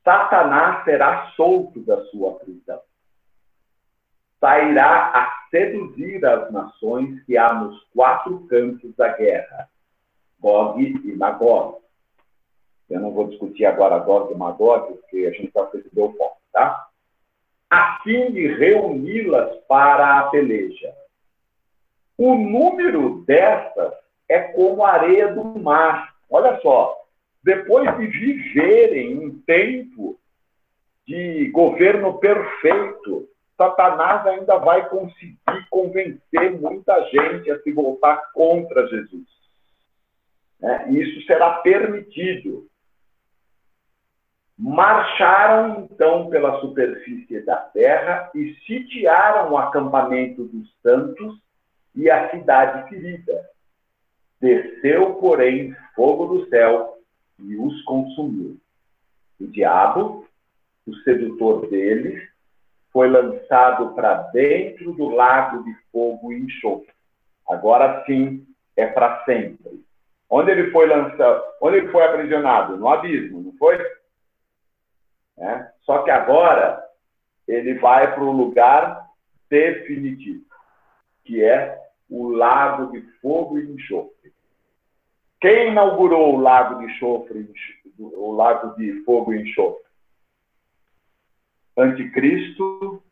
[0.04, 2.82] Satanás será solto da sua prisão.
[4.40, 9.70] Sairá a seduzir as nações que há nos quatro cantos da guerra,
[10.40, 11.80] Gog e Magog.
[12.90, 16.38] Eu não vou discutir agora Gog e Magog, porque a gente já percebeu o foco,
[16.54, 16.87] tá?
[17.70, 20.94] A fim de reuni-las para a peleja.
[22.18, 23.94] O número destas
[24.30, 26.16] é como a areia do mar.
[26.30, 26.96] Olha só,
[27.44, 30.20] depois de viverem um tempo
[31.06, 35.38] de governo perfeito, Satanás ainda vai conseguir
[35.70, 39.28] convencer muita gente a se voltar contra Jesus.
[40.62, 42.68] É, isso será permitido.
[44.58, 51.38] Marcharam então pela superfície da terra e sitiaram o acampamento dos santos
[51.96, 53.50] e a cidade ferida.
[54.42, 56.98] Desceu, porém, fogo do céu
[57.40, 58.58] e os consumiu.
[59.40, 60.26] O diabo,
[60.88, 62.28] o sedutor deles,
[62.92, 66.92] foi lançado para dentro do lago de fogo e enxofre.
[67.48, 68.44] Agora sim
[68.76, 69.86] é para sempre.
[70.30, 71.44] Onde ele foi lançado?
[71.62, 72.76] Onde ele foi aprisionado?
[72.76, 73.78] No abismo, não foi?
[75.40, 75.72] É?
[75.82, 76.84] Só que agora
[77.48, 79.08] ele vai para o lugar
[79.50, 80.46] definitivo,
[81.24, 81.80] que é
[82.10, 84.34] o lago de fogo e enxofre.
[85.40, 87.50] Quem inaugurou o lago de enxofre,
[88.00, 89.86] o lago de fogo e enxofre?
[91.78, 93.04] Anticristo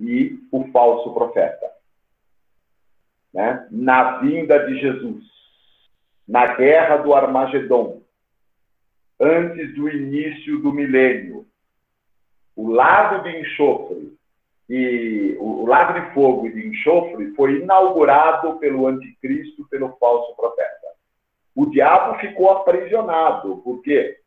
[0.00, 1.70] e o falso profeta.
[3.32, 3.66] Né?
[3.70, 5.24] Na vinda de Jesus,
[6.26, 8.01] na guerra do Armagedon,
[9.22, 11.46] antes do início do milênio,
[12.56, 14.18] o lago de enxofre
[14.68, 20.88] e o lago de fogo e de enxofre foi inaugurado pelo anticristo, pelo falso profeta.
[21.54, 24.18] O diabo ficou aprisionado, porque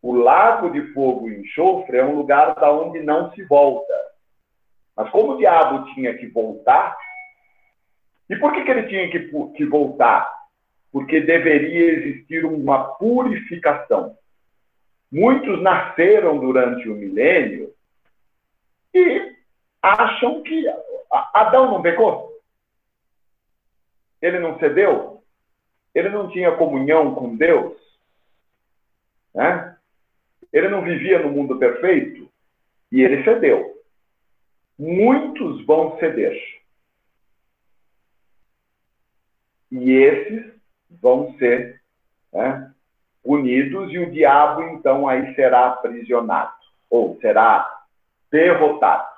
[0.00, 3.94] o lago de fogo e enxofre é um lugar da onde não se volta.
[4.96, 6.96] Mas como o diabo tinha que voltar,
[8.30, 9.18] e por que, que ele tinha que,
[9.56, 10.35] que voltar?
[10.96, 14.16] Porque deveria existir uma purificação.
[15.12, 17.70] Muitos nasceram durante o milênio
[18.94, 19.36] e
[19.82, 20.64] acham que
[21.34, 22.40] Adão não pecou.
[24.22, 25.22] Ele não cedeu?
[25.94, 27.76] Ele não tinha comunhão com Deus?
[29.34, 29.76] Né?
[30.50, 32.26] Ele não vivia no mundo perfeito?
[32.90, 33.82] E ele cedeu.
[34.78, 36.42] Muitos vão ceder.
[39.70, 40.55] E esses
[41.00, 41.80] vão ser
[42.32, 42.72] né,
[43.22, 46.52] punidos, e o diabo, então, aí será aprisionado,
[46.88, 47.84] ou será
[48.30, 49.16] derrotado.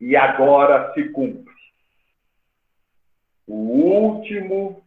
[0.00, 1.50] E agora se cumpre.
[3.46, 4.82] O último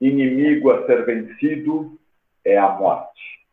[0.00, 1.98] inimigo a ser vencido
[2.44, 3.46] é a morte.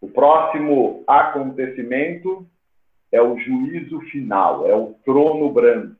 [0.00, 2.46] O próximo acontecimento
[3.10, 5.97] é o juízo final, é o trono branco.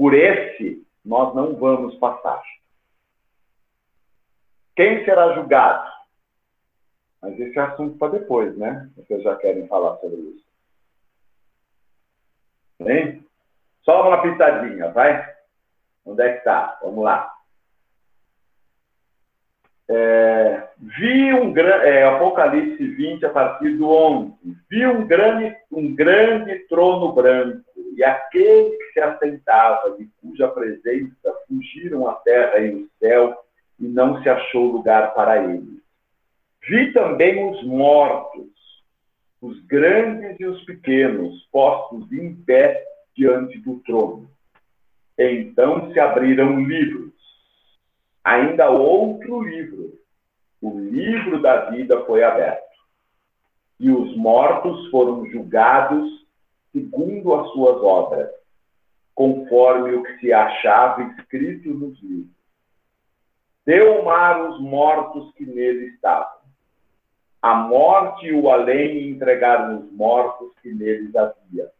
[0.00, 2.42] Por esse, nós não vamos passar.
[4.74, 5.92] Quem será julgado?
[7.20, 8.90] Mas esse é assunto para depois, né?
[8.96, 10.46] Vocês já querem falar sobre isso.
[12.80, 13.26] Bem?
[13.82, 15.36] Só uma pitadinha, vai?
[16.06, 16.78] Onde é que está?
[16.80, 17.36] Vamos lá.
[19.92, 24.32] É, vi um é, Apocalipse 20, a partir do 11.
[24.70, 27.64] Vi um grande, um grande trono branco,
[27.96, 33.36] e aquele que se assentava, de cuja presença fugiram a terra e o céu,
[33.80, 35.80] e não se achou lugar para eles.
[36.68, 38.46] Vi também os mortos,
[39.42, 42.84] os grandes e os pequenos, postos em pé
[43.16, 44.30] diante do trono.
[45.18, 47.19] Então se abriram livros.
[48.24, 49.98] Ainda outro livro,
[50.60, 52.70] o livro da vida foi aberto.
[53.78, 56.20] E os mortos foram julgados
[56.72, 58.30] segundo as suas obras,
[59.14, 62.30] conforme o que se achava escrito nos livros.
[63.66, 66.40] deu mar os mortos que nele estavam.
[67.42, 71.70] A morte e o além entregaram os mortos que neles havia.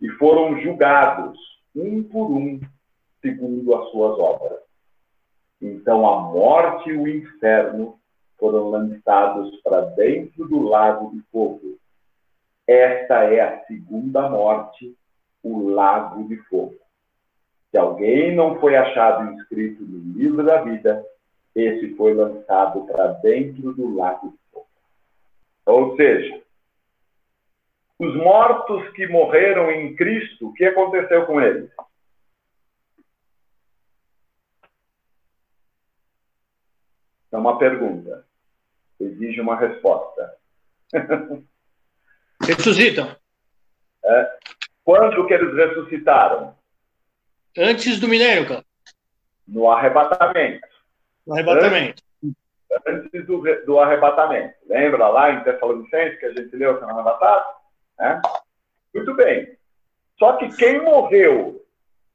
[0.00, 1.36] E foram julgados,
[1.74, 2.60] um por um,
[3.20, 4.67] segundo as suas obras.
[5.60, 7.98] Então a morte e o inferno
[8.38, 11.78] foram lançados para dentro do lago de fogo.
[12.66, 14.96] Esta é a segunda morte,
[15.42, 16.76] o lago de fogo.
[17.70, 21.04] Se alguém não foi achado inscrito no livro da vida,
[21.54, 24.66] esse foi lançado para dentro do lago de fogo.
[25.66, 26.40] Ou seja,
[27.98, 31.68] os mortos que morreram em Cristo, o que aconteceu com eles?
[37.38, 38.26] É uma pergunta.
[38.98, 40.34] Exige uma resposta.
[42.42, 43.14] Ressuscitam.
[44.04, 44.38] É.
[44.84, 46.56] Quando que eles ressuscitaram?
[47.56, 48.64] Antes do milênio, cara.
[49.46, 50.66] No arrebatamento.
[51.24, 52.02] No arrebatamento.
[52.24, 54.54] Antes, antes do, do, arrebatamento.
[54.66, 57.54] Lembra lá em Tessalonicenses que a gente leu semana passada?
[58.00, 58.20] É?
[58.92, 59.56] Muito bem.
[60.18, 61.64] Só que quem morreu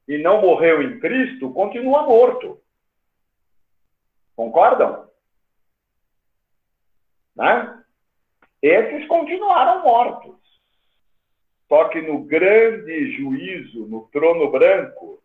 [0.06, 2.60] e não morreu em Cristo continua morto.
[4.36, 5.13] Concordam?
[7.36, 7.82] Né?
[8.62, 10.34] Esses continuaram mortos.
[11.68, 15.22] Só que no grande juízo, no trono branco,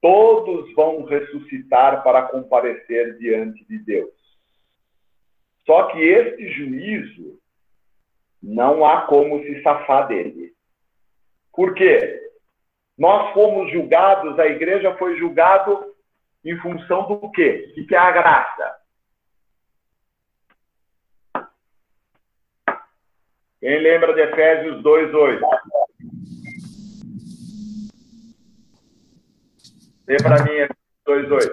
[0.00, 4.10] todos vão ressuscitar para comparecer diante de Deus.
[5.64, 7.38] Só que este juízo
[8.42, 10.52] não há como se safar dele.
[11.52, 12.20] Por quê?
[12.98, 15.86] Nós fomos julgados, a igreja foi julgada
[16.44, 17.72] em função do quê?
[17.78, 18.81] O que é a graça?
[23.62, 25.40] Quem lembra de Efésios 2,8?
[30.04, 30.50] Dê para mim
[31.06, 31.48] 2,8.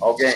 [0.00, 0.34] Alguém?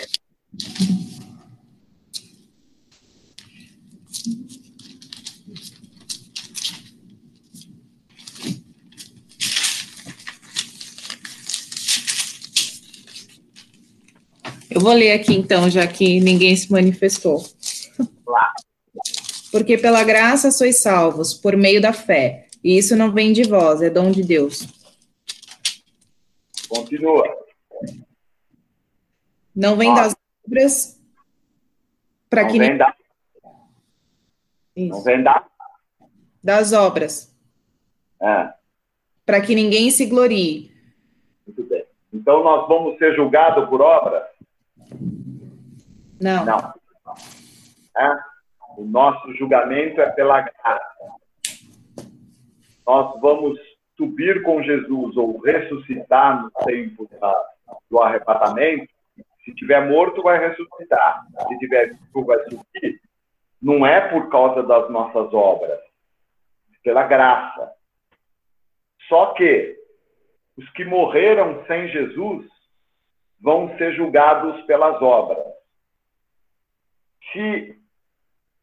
[14.69, 17.43] Eu vou ler aqui então, já que ninguém se manifestou.
[18.25, 18.53] Lá.
[19.53, 22.47] Porque pela graça sois salvos, por meio da fé.
[22.63, 24.67] E isso não vem de vós, é dom de Deus.
[26.67, 27.23] Continua.
[29.55, 30.99] Não vem das obras
[32.31, 32.95] para que vem da...
[34.75, 35.45] Não vem da...
[36.43, 37.31] das obras.
[38.19, 38.51] É.
[39.23, 40.75] Para que ninguém se glorie.
[41.45, 41.85] Muito bem.
[42.11, 44.27] Então nós vamos ser julgados por obra?
[46.19, 46.43] Não.
[46.43, 46.73] Não.
[47.95, 48.32] É?
[48.77, 51.13] O nosso julgamento é pela graça.
[52.85, 53.59] Nós vamos
[53.95, 57.45] subir com Jesus ou ressuscitar no tempo da,
[57.89, 58.91] do arrebatamento.
[59.45, 61.25] Se tiver morto, vai ressuscitar.
[61.47, 63.01] Se tiver vivo, vai subir.
[63.61, 67.71] Não é por causa das nossas obras, é pela graça.
[69.07, 69.77] Só que
[70.57, 72.45] os que morreram sem Jesus
[73.39, 75.45] vão ser julgados pelas obras.
[77.31, 77.82] Se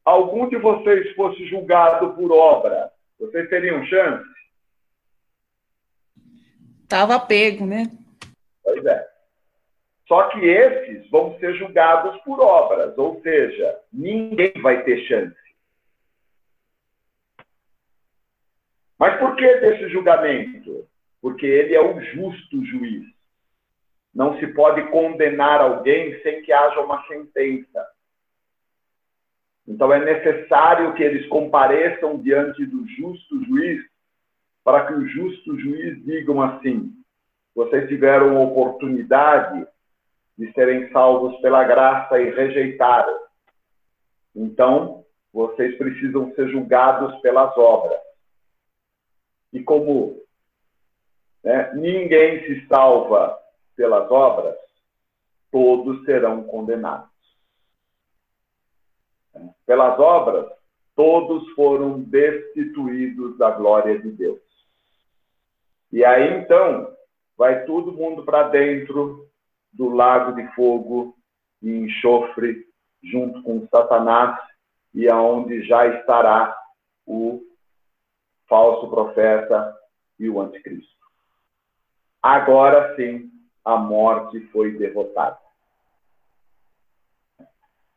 [0.05, 4.29] algum de vocês fosse julgado por obra, vocês teriam chance?
[6.83, 7.85] Estava pego, né?
[8.65, 9.09] Pois é.
[10.09, 15.37] Só que esses vão ser julgados por obras, ou seja, ninguém vai ter chance.
[18.99, 20.87] Mas por que desse julgamento?
[21.23, 23.07] Porque ele é o justo juiz.
[24.15, 27.87] Não se pode condenar alguém sem que haja uma sentença.
[29.71, 33.81] Então é necessário que eles compareçam diante do justo juiz,
[34.65, 36.93] para que o justo juiz digam assim:
[37.55, 39.65] vocês tiveram oportunidade
[40.37, 43.17] de serem salvos pela graça e rejeitaram.
[44.35, 48.01] Então, vocês precisam ser julgados pelas obras.
[49.53, 50.21] E como
[51.45, 53.39] né, ninguém se salva
[53.77, 54.57] pelas obras,
[55.53, 57.10] todos serão condenados.
[59.67, 60.47] Pelas obras,
[60.95, 64.41] todos foram destituídos da glória de Deus.
[65.93, 66.95] E aí então,
[67.37, 69.27] vai todo mundo para dentro
[69.73, 71.17] do lago de fogo
[71.63, 72.67] e enxofre,
[73.03, 74.39] junto com Satanás,
[74.93, 76.57] e aonde já estará
[77.07, 77.41] o
[78.49, 79.77] falso profeta
[80.19, 80.91] e o anticristo.
[82.23, 83.31] Agora sim,
[83.65, 85.39] a morte foi derrotada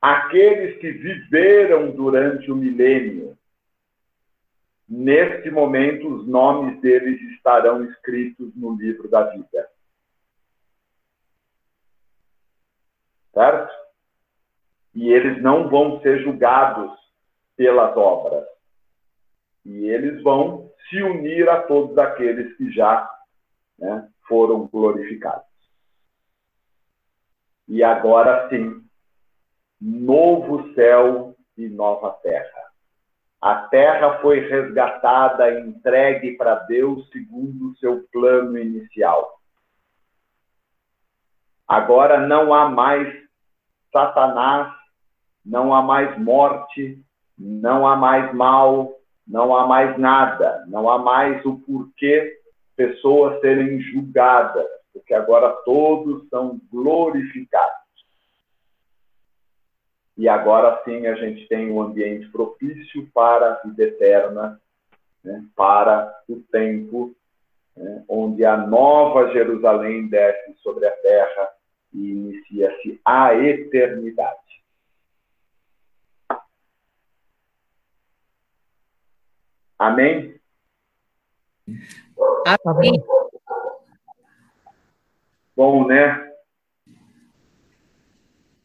[0.03, 3.37] aqueles que viveram durante o milênio,
[4.87, 9.73] neste momento os nomes deles estarão escritos no livro da vida.
[13.33, 13.73] certo?
[14.93, 16.91] E eles não vão ser julgados
[17.57, 18.45] pelas obras.
[19.65, 23.09] E eles vão se unir a todos aqueles que já
[23.79, 25.47] né, foram glorificados.
[27.67, 28.82] E agora sim,
[29.83, 32.63] novo céu e nova terra.
[33.41, 39.37] A terra foi resgatada e entregue para Deus segundo o seu plano inicial.
[41.67, 43.13] Agora não há mais
[43.91, 44.73] Satanás,
[45.45, 47.03] não há mais morte,
[47.37, 48.93] não há mais mal,
[49.27, 52.39] não há mais nada, não há mais o porquê
[52.77, 57.82] pessoas serem julgadas, porque agora todos são glorificados.
[60.17, 64.61] E agora sim a gente tem um ambiente propício para a vida eterna,
[65.23, 67.15] né, para o tempo
[67.75, 71.49] né, onde a nova Jerusalém desce sobre a terra
[71.91, 74.39] e inicia-se a eternidade.
[79.79, 80.39] Amém?
[82.65, 83.03] Amém.
[85.55, 86.31] Bom, né?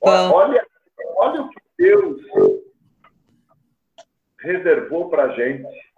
[0.01, 0.67] Olha,
[1.18, 2.22] olha o que Deus
[4.40, 5.88] reservou para a gente.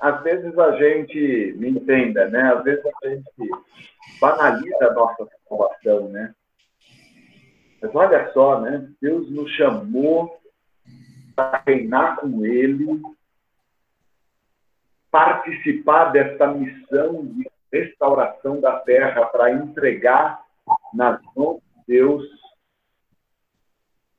[0.00, 2.52] Às vezes a gente, me entenda, né?
[2.54, 3.50] Às vezes a gente
[4.20, 6.34] banaliza a nossa situação, né?
[7.80, 8.90] Mas olha só, né?
[9.00, 10.38] Deus nos chamou
[11.34, 13.00] para reinar com Ele,
[15.10, 20.42] participar desta missão de restauração da terra para entregar
[20.92, 22.22] nas mãos Deus,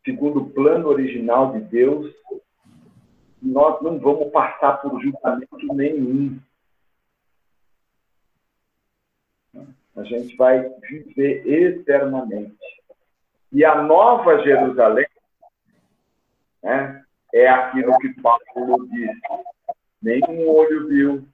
[0.03, 2.11] segundo o plano original de Deus,
[3.39, 6.39] nós não vamos passar por julgamento nenhum.
[9.95, 12.57] A gente vai viver eternamente.
[13.51, 15.07] E a nova Jerusalém
[16.63, 19.22] né, é aquilo que Paulo disse.
[20.01, 21.28] Nenhum olho viu,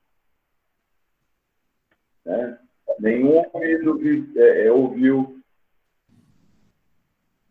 [2.26, 2.60] né?
[3.00, 5.35] nenhum ouvido é, é, ouviu,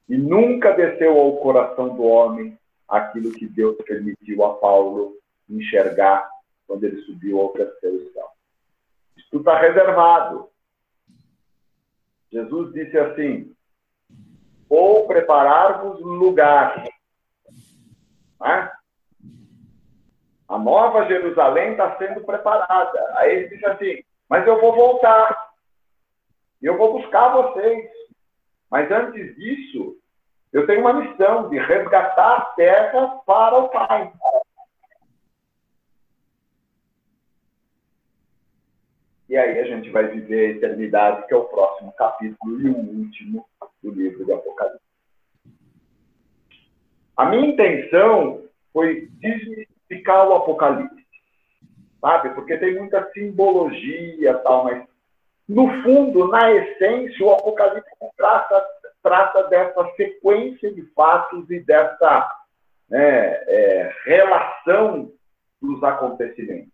[0.09, 5.17] e nunca desceu ao coração do homem aquilo que Deus permitiu a Paulo
[5.49, 6.29] enxergar
[6.67, 8.29] quando ele subiu ao terceiro céu.
[9.17, 10.49] Isso está reservado.
[12.31, 13.55] Jesus disse assim:
[14.69, 16.85] Vou preparar-vos lugar
[18.45, 18.71] né?
[20.47, 23.15] A nova Jerusalém está sendo preparada.
[23.17, 25.53] Aí ele diz assim: Mas eu vou voltar.
[26.61, 27.91] Eu vou buscar vocês.
[28.75, 29.97] Mas antes disso,
[30.53, 34.13] eu tenho uma missão de resgatar a terra para o Pai.
[39.29, 42.77] E aí a gente vai viver a eternidade, que é o próximo capítulo e o
[42.77, 43.47] último
[43.81, 44.81] do livro de Apocalipse.
[47.17, 51.07] A minha intenção foi desmistificar o Apocalipse,
[52.01, 52.31] sabe?
[52.31, 54.85] Porque tem muita simbologia tal, mas
[55.49, 57.84] no fundo, na essência, o Apocalipse
[58.17, 58.67] trata,
[59.03, 62.31] trata dessa sequência de fatos e dessa
[62.89, 63.01] né,
[63.47, 65.13] é, relação
[65.61, 66.73] dos acontecimentos.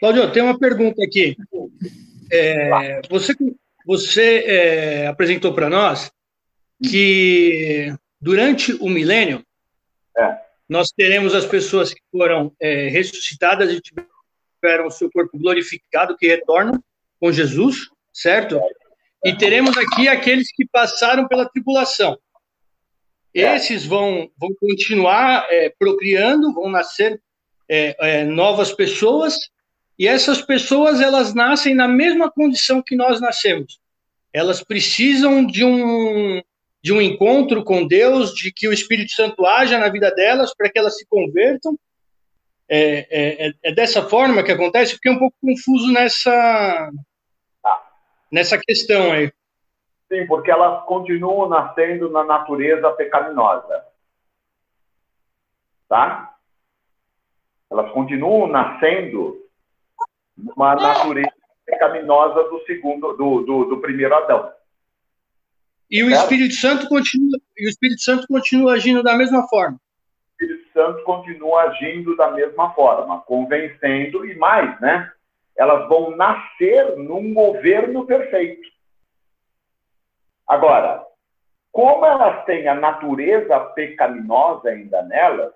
[0.00, 1.36] Cláudio, tem uma pergunta aqui.
[2.30, 3.34] É, você
[3.88, 6.12] você é, apresentou para nós
[6.86, 9.42] que durante o milênio
[10.14, 10.38] é.
[10.68, 16.28] nós teremos as pessoas que foram é, ressuscitadas e tiveram o seu corpo glorificado, que
[16.28, 16.78] retornam
[17.18, 17.88] com Jesus,
[18.20, 18.60] certo?
[19.24, 22.18] E teremos aqui aqueles que passaram pela tribulação.
[23.34, 23.56] É.
[23.56, 27.20] Esses vão, vão continuar é, procriando, vão nascer
[27.68, 29.36] é, é, novas pessoas,
[29.98, 33.80] e essas pessoas elas nascem na mesma condição que nós nascemos.
[34.32, 36.40] Elas precisam de um,
[36.82, 40.70] de um encontro com Deus, de que o Espírito Santo haja na vida delas para
[40.70, 41.76] que elas se convertam.
[42.68, 44.94] É, é, é, é dessa forma que acontece?
[44.94, 46.90] Fiquei um pouco confuso nessa,
[48.30, 49.32] nessa questão aí.
[50.08, 53.84] Sim, porque elas continuam nascendo na natureza pecaminosa.
[55.88, 56.34] Tá?
[57.70, 59.36] Elas continuam nascendo
[60.36, 61.32] numa natureza
[61.66, 64.50] pecaminosa do segundo, do, do, do primeiro Adão.
[65.90, 69.78] E o Espírito Santo continua, e o Espírito Santo continua agindo da mesma forma.
[69.78, 75.10] O Espírito Santo continua agindo da mesma forma, convencendo e mais, né?
[75.58, 78.66] Elas vão nascer num governo perfeito.
[80.46, 81.04] Agora,
[81.72, 85.52] como elas têm a natureza pecaminosa ainda nelas,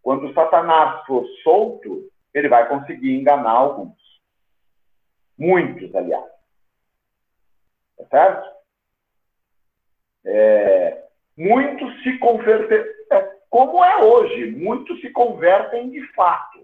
[0.00, 3.98] quando Satanás for solto, ele vai conseguir enganar alguns.
[5.36, 6.30] Muitos, aliás.
[7.98, 8.50] Tá certo?
[10.24, 11.04] É,
[11.36, 12.78] muitos se convertem,
[13.10, 16.59] é, como é hoje, muitos se convertem de fato.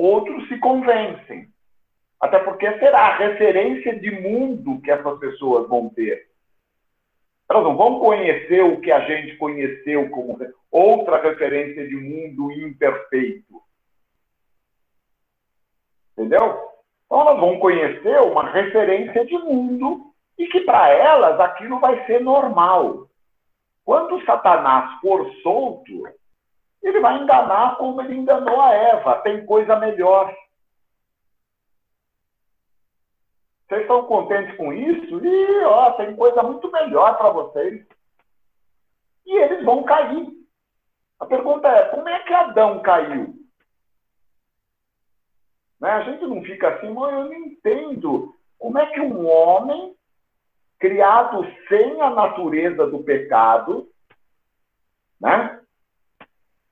[0.00, 1.52] Outros se convencem.
[2.18, 6.26] Até porque será a referência de mundo que essas pessoas vão ter.
[7.50, 10.38] Elas não vão conhecer o que a gente conheceu como
[10.70, 13.60] outra referência de mundo imperfeito.
[16.12, 16.58] Entendeu?
[17.04, 22.22] Então elas vão conhecer uma referência de mundo e que para elas aquilo vai ser
[22.22, 23.06] normal.
[23.84, 26.08] Quando Satanás for solto,
[26.82, 29.20] ele vai enganar como ele enganou a Eva.
[29.22, 30.34] Tem coisa melhor.
[33.68, 35.24] Vocês estão contentes com isso?
[35.24, 37.86] E ó, tem coisa muito melhor para vocês.
[39.26, 40.28] E eles vão cair.
[41.20, 43.34] A pergunta é: como é que Adão caiu?
[45.80, 45.90] Né?
[45.90, 48.34] A gente não fica assim, mas eu não entendo.
[48.58, 49.94] Como é que um homem
[50.78, 53.88] criado sem a natureza do pecado,
[55.20, 55.59] né?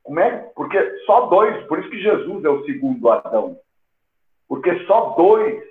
[0.08, 0.38] Como é?
[0.54, 3.60] Porque só dois, por isso que Jesus é o segundo Adão.
[4.48, 5.62] Porque só dois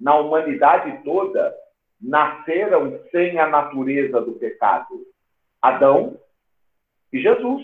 [0.00, 1.54] na humanidade toda
[2.00, 5.06] nasceram sem a natureza do pecado:
[5.62, 6.18] Adão
[7.12, 7.62] e Jesus.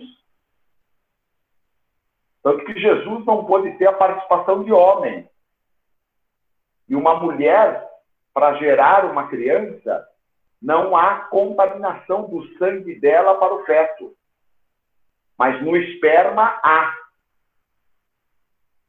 [2.45, 5.29] Tanto que Jesus não pôde ter a participação de homem.
[6.89, 7.91] E uma mulher,
[8.33, 10.09] para gerar uma criança,
[10.63, 14.15] não há contaminação do sangue dela para o feto.
[15.41, 16.95] Mas no esperma há.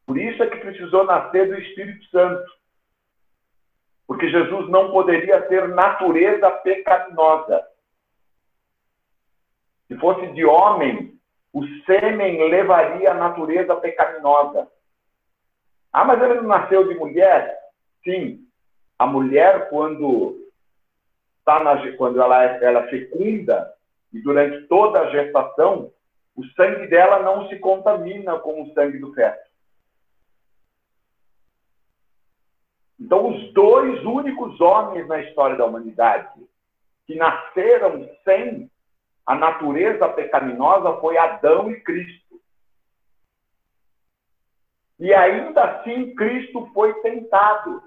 [0.05, 2.51] Por isso é que precisou nascer do Espírito Santo.
[4.05, 7.65] Porque Jesus não poderia ter natureza pecaminosa.
[9.87, 11.17] Se fosse de homem,
[11.53, 14.67] o sêmen levaria a natureza pecaminosa.
[15.93, 17.57] Ah, mas ele não nasceu de mulher?
[18.03, 18.45] Sim.
[18.99, 20.51] A mulher, quando,
[21.45, 23.73] tá na, quando ela, ela fecunda,
[24.11, 25.93] e durante toda a gestação,
[26.41, 29.49] o sangue dela não se contamina com o sangue do feto.
[32.99, 36.29] Então, os dois únicos homens na história da humanidade
[37.05, 38.69] que nasceram sem
[39.25, 42.41] a natureza pecaminosa foi Adão e Cristo.
[44.99, 47.83] E ainda assim, Cristo foi tentado.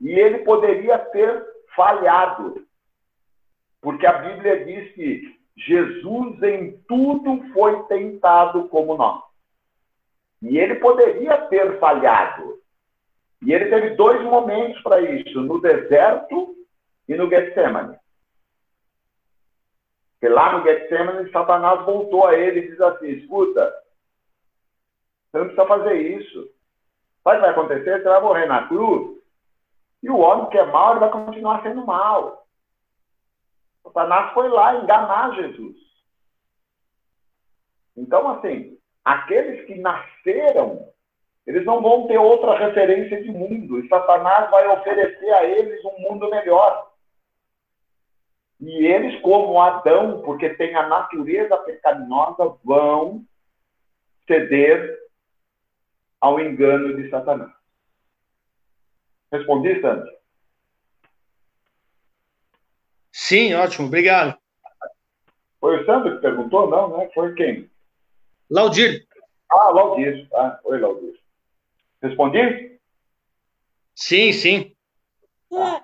[0.00, 1.44] E ele poderia ter
[1.74, 2.66] falhado.
[3.80, 9.22] Porque a Bíblia diz que Jesus em tudo foi tentado como nós.
[10.42, 12.60] E ele poderia ter falhado.
[13.42, 16.54] E ele teve dois momentos para isso, no deserto
[17.08, 17.96] e no Getsemane.
[20.12, 23.72] Porque lá no Getsemane, Satanás voltou a ele e diz assim: escuta,
[25.30, 26.40] você não precisa fazer isso.
[27.24, 27.98] O que vai acontecer?
[27.98, 29.16] Você vai morrer na cruz.
[30.02, 32.45] E o homem que é mau, ele vai continuar sendo mau.
[33.96, 35.74] Satanás foi lá enganar Jesus.
[37.96, 40.92] Então, assim, aqueles que nasceram,
[41.46, 43.78] eles não vão ter outra referência de mundo.
[43.78, 46.92] E Satanás vai oferecer a eles um mundo melhor.
[48.60, 53.24] E eles, como Adão, porque tem a natureza pecaminosa, vão
[54.26, 54.94] ceder
[56.20, 57.52] ao engano de Satanás.
[59.32, 60.15] Respondi, Sandy?
[63.26, 64.38] Sim, ótimo, obrigado.
[65.58, 66.70] Foi o Sandro que perguntou?
[66.70, 67.10] Não, né?
[67.12, 67.68] Foi quem?
[68.48, 69.04] Laudir.
[69.50, 70.28] Ah, Laudir.
[70.32, 71.20] Ah, oi, Laudir.
[72.00, 72.78] Respondi?
[73.96, 74.76] Sim, sim.
[75.52, 75.82] Ah.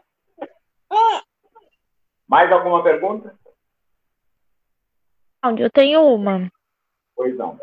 [2.28, 3.36] Mais alguma pergunta?
[5.58, 6.48] Eu tenho uma.
[7.16, 7.58] Pois não,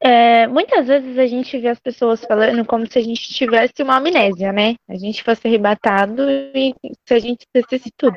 [0.00, 3.96] é, muitas vezes a gente vê as pessoas falando como se a gente tivesse uma
[3.96, 4.76] amnésia, né?
[4.88, 6.22] A gente fosse arrebatado
[6.54, 6.74] e
[7.06, 8.16] se a gente esquecesse tudo.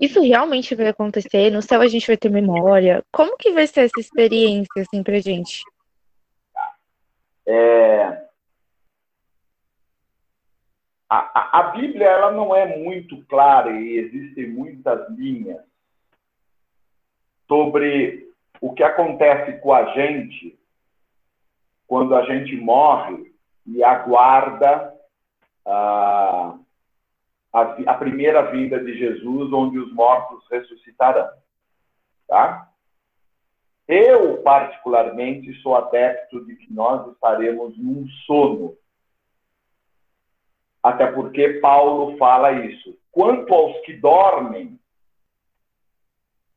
[0.00, 1.50] Isso realmente vai acontecer?
[1.50, 3.04] No céu a gente vai ter memória?
[3.12, 5.62] Como que vai ser essa experiência, assim, pra gente?
[7.46, 8.28] É,
[11.08, 15.58] a, a, Bíblia ela não é muito clara e existem muitas linhas
[17.46, 20.57] sobre o que acontece com a gente
[21.88, 23.34] quando a gente morre
[23.66, 24.94] e aguarda
[25.66, 26.56] a,
[27.52, 31.28] a, a primeira vinda de Jesus, onde os mortos ressuscitarão.
[32.28, 32.68] Tá?
[33.88, 38.76] Eu, particularmente, sou adepto de que nós estaremos num sono
[40.82, 42.96] até porque Paulo fala isso.
[43.10, 44.78] Quanto aos que dormem,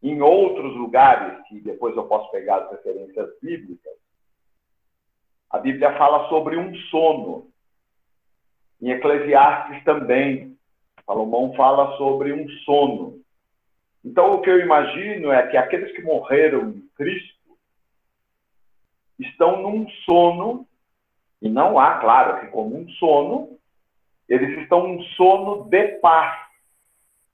[0.01, 3.93] em outros lugares, que depois eu posso pegar as referências bíblicas,
[5.51, 7.51] a Bíblia fala sobre um sono.
[8.81, 10.57] Em Eclesiastes também,
[11.05, 13.19] Salomão fala sobre um sono.
[14.03, 17.57] Então, o que eu imagino é que aqueles que morreram em Cristo
[19.19, 20.65] estão num sono,
[21.41, 23.59] e não há, claro, que como um sono,
[24.27, 26.47] eles estão num sono de paz,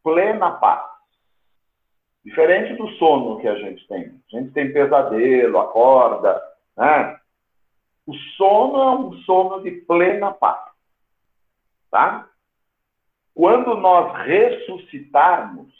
[0.03, 0.89] plena paz.
[2.25, 4.19] Diferente do sono que a gente tem.
[4.33, 6.41] A gente tem pesadelo, acorda,
[6.75, 7.17] né?
[8.07, 10.71] O sono é um sono de plena paz.
[11.91, 12.29] Tá?
[13.35, 15.71] Quando nós ressuscitarmos,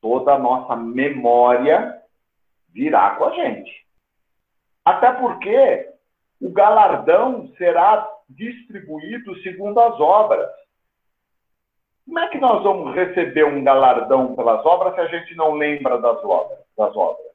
[0.00, 2.02] toda a nossa memória
[2.70, 3.86] virá com a gente.
[4.84, 5.92] Até porque
[6.40, 10.50] o galardão será distribuído segundo as obras.
[12.04, 15.98] Como é que nós vamos receber um galardão pelas obras se a gente não lembra
[15.98, 16.58] das obras?
[16.76, 17.31] Das obras?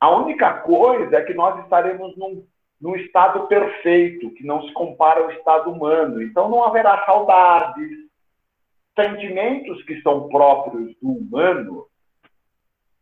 [0.00, 2.46] A única coisa é que nós estaremos num,
[2.80, 6.22] num estado perfeito, que não se compara ao estado humano.
[6.22, 7.90] Então não haverá saudades,
[8.94, 11.86] sentimentos que são próprios do humano,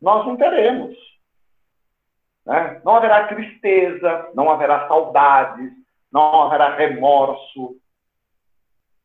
[0.00, 0.96] nós não teremos.
[2.44, 2.80] Né?
[2.84, 5.72] Não haverá tristeza, não haverá saudades,
[6.12, 7.76] não haverá remorso.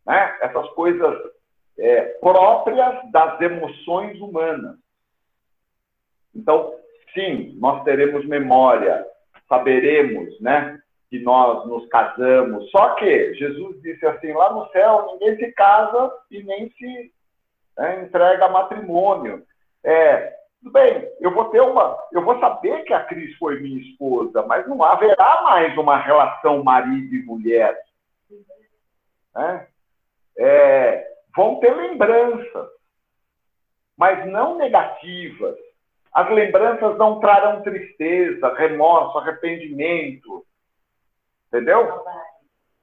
[0.05, 0.37] Né?
[0.41, 1.17] Essas coisas
[1.77, 4.77] é, próprias das emoções humanas.
[6.35, 6.78] Então,
[7.13, 9.05] sim, nós teremos memória,
[9.47, 10.79] saberemos, né?
[11.09, 12.69] Que nós nos casamos.
[12.69, 17.11] Só que Jesus disse assim: lá no céu ninguém se casa e nem se
[17.77, 19.43] né, entrega matrimônio.
[19.83, 21.97] É, tudo bem, eu vou ter uma.
[22.11, 26.63] Eu vou saber que a Cris foi minha esposa, mas não haverá mais uma relação
[26.63, 27.77] marido e mulher.
[29.33, 29.67] Né?
[30.37, 32.69] É, vão ter lembranças,
[33.97, 35.55] mas não negativas.
[36.13, 40.45] As lembranças não trarão tristeza, remorso, arrependimento.
[41.47, 42.03] Entendeu?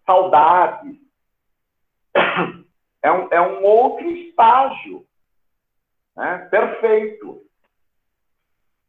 [0.05, 1.01] Saudade.
[3.03, 5.07] É um, é um outro estágio.
[6.17, 6.39] Né?
[6.51, 7.43] Perfeito.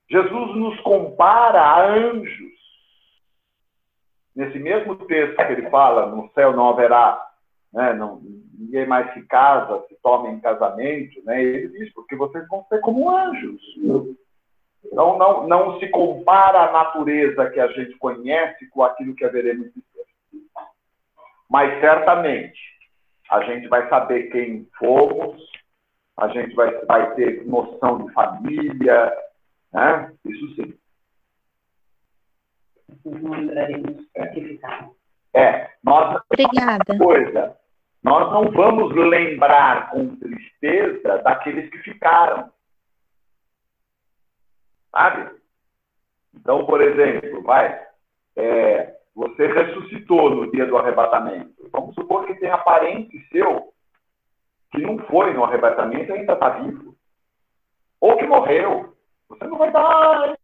[0.09, 2.57] Jesus nos compara a anjos.
[4.35, 7.27] Nesse mesmo texto que ele fala, no céu não haverá,
[7.73, 8.21] né, não,
[8.53, 12.79] ninguém mais se casa, se toma em casamento, né, ele diz, porque vocês vão ser
[12.81, 13.61] como anjos.
[14.91, 19.67] Então, não, não se compara a natureza que a gente conhece com aquilo que haveremos
[19.73, 20.05] de ser.
[21.49, 22.59] Mas, certamente,
[23.29, 25.41] a gente vai saber quem fomos,
[26.17, 29.13] a gente vai, vai ter noção de família,
[29.73, 30.11] né?
[30.25, 30.73] Isso sim.
[33.05, 35.39] Não lembraremos é.
[35.39, 36.21] É, nós.
[36.31, 36.97] Obrigada.
[36.97, 37.57] Coisa,
[38.03, 42.49] nós não vamos lembrar com tristeza daqueles que ficaram.
[44.91, 45.31] Sabe?
[46.33, 47.79] Então, por exemplo, vai,
[48.35, 51.69] é, você ressuscitou no dia do arrebatamento.
[51.71, 53.73] Vamos supor que tem parente seu
[54.71, 56.95] que não foi no arrebatamento e ainda está vivo.
[57.99, 58.93] Ou que morreu.
[59.29, 60.37] Você não vai dar,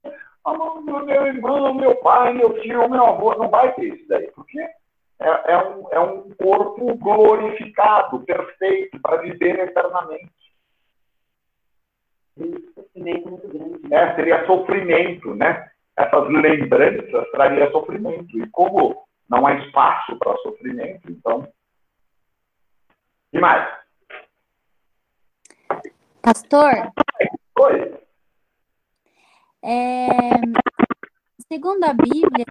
[0.45, 3.35] ah, meu irmão, meu pai, meu tio, meu avô.
[3.35, 4.31] Não vai ter isso daí.
[4.31, 10.31] Porque é, é, um, é um corpo glorificado, perfeito, para viver eternamente.
[13.91, 15.69] É, seria sofrimento, né?
[15.95, 18.37] Essas lembranças traria sofrimento.
[18.39, 21.47] E como não há espaço para sofrimento, então.
[23.31, 23.67] E mais?
[26.21, 26.91] Pastor?
[27.59, 27.99] Oi.
[29.63, 30.09] É,
[31.51, 32.45] segundo a Bíblia,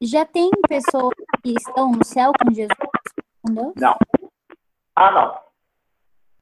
[0.00, 2.70] já tem pessoas que estão no céu com Jesus?
[3.42, 3.74] Com Deus?
[3.76, 3.96] Não.
[4.96, 5.44] Ah, não.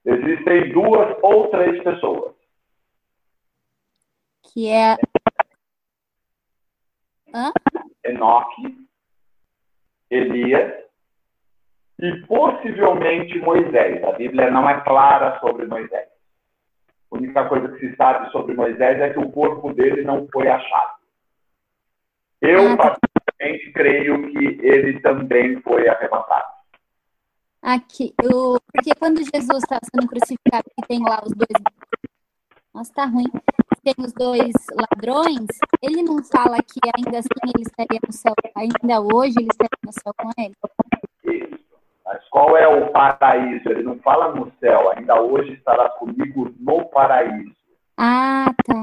[0.05, 2.32] Existem duas ou três pessoas.
[4.53, 4.97] Que é.
[7.35, 7.53] Hã?
[8.05, 8.77] Enoque,
[10.11, 10.83] Elias
[11.99, 14.05] e possivelmente Moisés.
[14.05, 16.09] A Bíblia não é clara sobre Moisés.
[17.11, 20.49] A única coisa que se sabe sobre Moisés é que o corpo dele não foi
[20.49, 21.01] achado.
[22.41, 26.53] Eu, ah, particularmente, creio que ele também foi arrebatado.
[27.63, 31.63] Aqui, eu, porque quando Jesus está sendo crucificado, que tem lá os dois.
[32.75, 33.31] Nossa, tá ruim.
[33.85, 35.47] Tem os dois ladrões,
[35.83, 39.93] ele não fala que ainda assim ele estaria no céu, ainda hoje ele estaria no
[39.93, 40.55] céu com ele.
[41.25, 41.59] Isso.
[42.07, 43.69] Mas qual é o paraíso?
[43.69, 47.53] Ele não fala no céu, ainda hoje estará comigo no paraíso.
[47.99, 48.83] Ah, tá.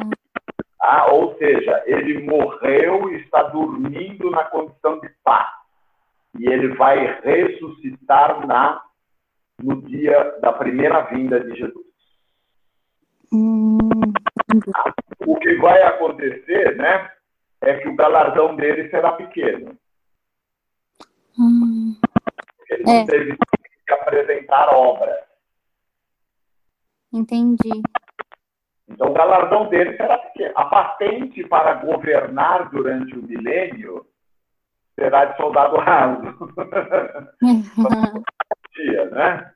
[0.82, 5.50] Ah, ou seja, ele morreu e está dormindo na condição de paz.
[6.38, 8.82] E ele vai ressuscitar na,
[9.62, 11.89] no dia da primeira vinda de Jesus.
[13.32, 13.68] O
[15.40, 17.12] que vai acontecer, né,
[17.62, 19.78] é que o galardão dele será pequeno.
[21.38, 21.96] Hum.
[22.70, 22.86] ele é.
[22.86, 25.30] não teve que apresentar obra.
[27.14, 27.82] Entendi.
[28.88, 30.54] Então, o galardão dele será pequeno.
[30.56, 34.06] A patente para governar durante o milênio
[34.96, 36.38] será de soldado raso.
[38.76, 39.54] Dia, né?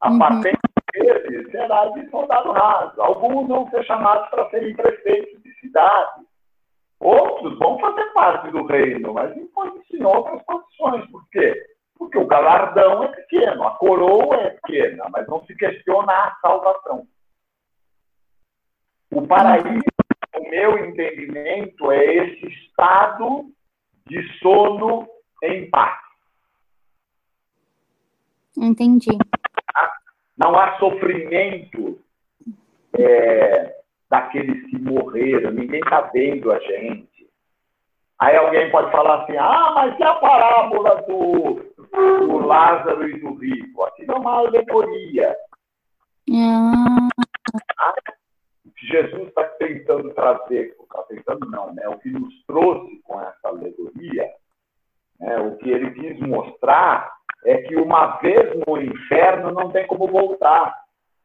[0.00, 0.18] A uhum.
[0.18, 0.58] patente
[0.98, 3.00] dele será de soldado raso.
[3.00, 6.26] Alguns vão ser chamados para serem prefeitos de cidade.
[6.98, 11.10] Outros vão fazer parte do reino, mas em outras posições.
[11.10, 11.54] Por quê?
[11.98, 17.06] Porque o galardão é pequeno, a coroa é pequena, mas não se questiona a salvação.
[19.10, 19.80] O paraíso,
[20.34, 23.50] no meu entendimento, é esse estado
[24.06, 25.06] de sono
[25.42, 25.98] em paz.
[28.56, 29.10] Entendi.
[30.36, 31.98] Não há sofrimento
[32.98, 33.76] é,
[34.10, 37.26] daqueles que morreram, ninguém está vendo a gente.
[38.18, 41.62] Aí alguém pode falar assim: ah, mas e a parábola do,
[42.26, 43.82] do Lázaro e do rico?
[43.84, 45.36] Aquilo é uma alegoria.
[46.32, 47.08] Ah.
[48.64, 51.88] O que Jesus está tentando trazer, está tentando não, né?
[51.88, 54.30] O que nos trouxe com essa alegoria,
[55.18, 55.38] né?
[55.38, 60.74] o que ele quis mostrar é que uma vez no inferno não tem como voltar.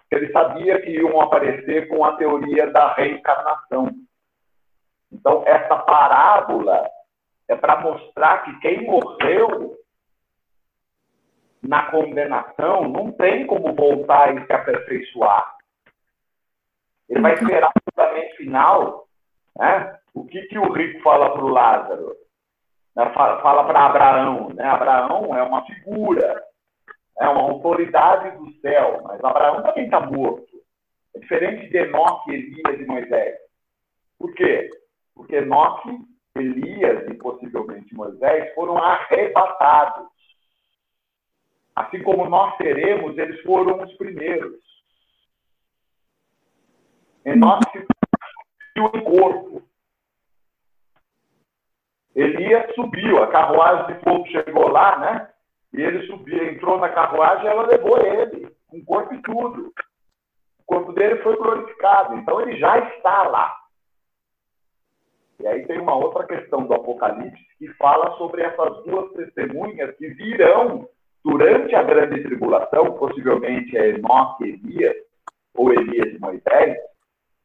[0.10, 3.90] Ele sabia que iam aparecer com a teoria da reencarnação.
[5.12, 6.90] Então, essa parábola
[7.48, 9.78] é para mostrar que quem morreu
[11.62, 15.56] na condenação não tem como voltar e se aperfeiçoar.
[17.08, 19.08] Ele vai esperar o julgamento final.
[19.58, 20.00] Né?
[20.14, 22.16] O que, que o rico fala para o Lázaro?
[22.96, 23.10] Né?
[23.14, 24.50] Fala para Abraão.
[24.50, 24.64] Né?
[24.64, 26.44] Abraão é uma figura,
[27.20, 30.48] é uma autoridade do céu, mas Abraão também está morto.
[31.16, 33.38] É diferente de Enoque, Elias e Moisés.
[34.18, 34.70] Por quê?
[35.14, 35.90] Porque Enoque,
[36.36, 40.10] Elias e possivelmente Moisés foram arrebatados.
[41.76, 44.60] Assim como nós seremos, eles foram os primeiros.
[47.26, 47.86] Enoque
[48.76, 49.71] subiu em corpo.
[52.16, 55.30] Elias subiu, a carruagem de fogo chegou lá, né?
[55.74, 59.74] E ele subiu, entrou na carruagem e ela levou ele, com corpo e tudo.
[60.60, 63.56] O corpo dele foi glorificado, então ele já está lá.
[65.40, 70.10] E aí tem uma outra questão do Apocalipse que fala sobre essas duas testemunhas que
[70.10, 70.88] virão
[71.24, 74.96] durante a grande tribulação, possivelmente é Enoque e Elias,
[75.56, 76.78] ou Elias e Moisés,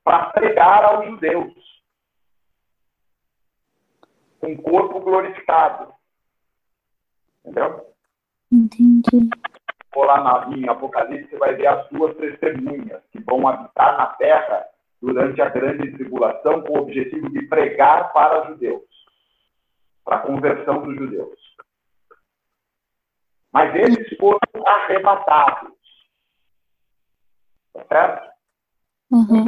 [0.02, 1.75] para pregar aos judeus
[4.43, 5.93] um corpo glorificado.
[7.41, 7.95] Entendeu?
[8.51, 9.30] Entendi.
[9.93, 14.07] Por lá na, em Apocalipse, você vai ver as duas testemunhas que vão habitar na
[14.14, 14.66] terra
[15.01, 18.84] durante a grande tribulação com o objetivo de pregar para judeus,
[20.05, 21.39] para a conversão dos judeus.
[23.53, 25.72] Mas eles foram arrebatados.
[27.72, 28.30] Tá certo?
[29.11, 29.45] Uhum.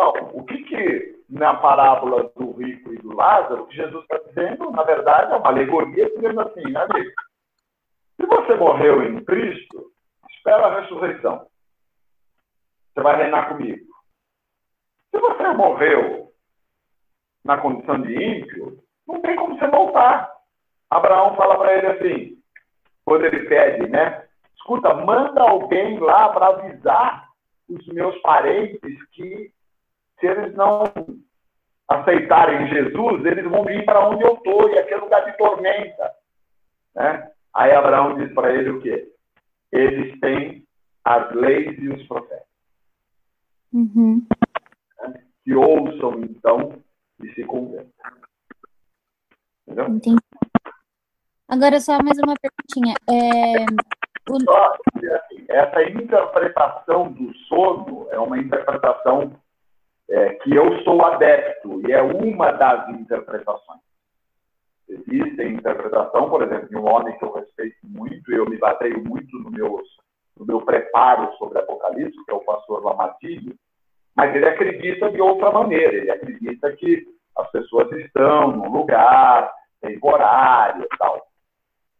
[0.00, 4.70] Então, o que, que na parábola do rico e do Lázaro, que Jesus está dizendo,
[4.70, 7.10] na verdade, é uma alegoria dizendo assim, amigo,
[8.16, 9.92] se você morreu em Cristo,
[10.30, 11.46] espera a ressurreição.
[12.94, 13.84] Você vai reinar comigo.
[15.10, 16.32] Se você morreu
[17.44, 20.32] na condição de ímpio, não tem como você voltar.
[20.88, 22.42] Abraão fala para ele assim,
[23.04, 24.26] quando ele pede, né?
[24.56, 27.28] Escuta, manda alguém lá para avisar
[27.68, 29.52] os meus parentes que
[30.20, 30.84] se eles não
[31.88, 36.12] aceitarem Jesus, eles vão vir para onde eu estou, e aqui é lugar de tormenta.
[36.94, 37.30] Né?
[37.54, 39.12] Aí Abraão diz para ele o quê?
[39.72, 40.64] Eles têm
[41.04, 42.46] as leis e os profetas.
[43.72, 44.24] Uhum
[45.50, 46.80] que ouçam, então,
[47.22, 47.90] e se convertam.
[49.66, 49.88] Entendeu?
[49.88, 50.22] Entendi.
[51.48, 52.94] Agora, só mais uma perguntinha.
[53.08, 53.64] É...
[54.30, 54.40] O...
[54.44, 54.74] Só,
[55.16, 59.32] assim, essa interpretação do sono é uma interpretação
[60.10, 63.80] é, que eu sou adepto, e é uma das interpretações.
[64.88, 69.02] Existe interpretação, por exemplo, de um homem que eu respeito muito, e eu me baseio
[69.04, 69.80] muito no meu,
[70.36, 73.56] no meu preparo sobre Apocalipse, que é o pastor Lamartine,
[74.16, 75.94] mas ele acredita de outra maneira.
[75.94, 77.06] Ele acredita que
[77.38, 81.24] as pessoas estão num lugar temporário e tal.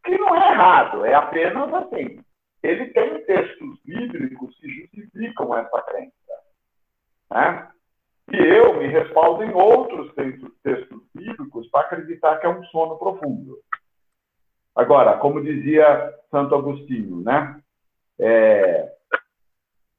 [0.04, 2.20] Que não é errado, é apenas assim.
[2.62, 6.12] Ele tem textos bíblicos que justificam essa crença.
[7.30, 7.68] Né?
[8.33, 12.97] E eu me respaldo em outros textos, textos bíblicos para acreditar que é um sono
[12.97, 13.59] profundo.
[14.74, 17.61] Agora, como dizia Santo Agostinho, né?
[18.18, 18.93] É,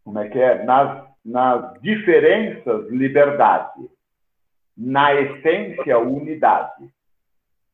[0.04, 0.64] como é que é?
[0.64, 3.90] Nas nas diferenças, liberdade.
[4.76, 6.90] Na essência, unidade.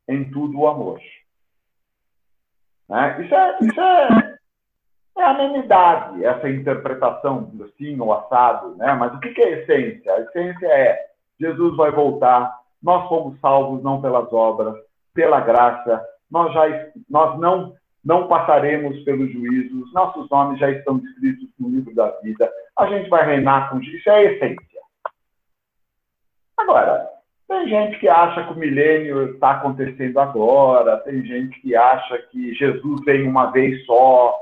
[0.08, 0.99] Em tudo, o amor.
[2.89, 3.22] Né?
[3.24, 4.26] Isso, é, isso é,
[5.20, 8.76] é amenidade, essa interpretação assim ou assado.
[8.76, 8.93] Né?
[8.93, 10.13] Mas o que, que é a essência?
[10.13, 11.07] A essência é
[11.39, 14.76] Jesus vai voltar, nós fomos salvos não pelas obras,
[15.13, 16.63] pela graça, nós, já,
[17.09, 22.51] nós não, não passaremos pelos juízos, nossos nomes já estão escritos no livro da vida,
[22.78, 24.82] a gente vai reinar com isso, é a essência.
[26.57, 27.07] Agora,
[27.47, 32.53] tem gente que acha que o milênio está acontecendo agora, tem gente que acha que
[32.55, 34.34] Jesus vem uma vez só,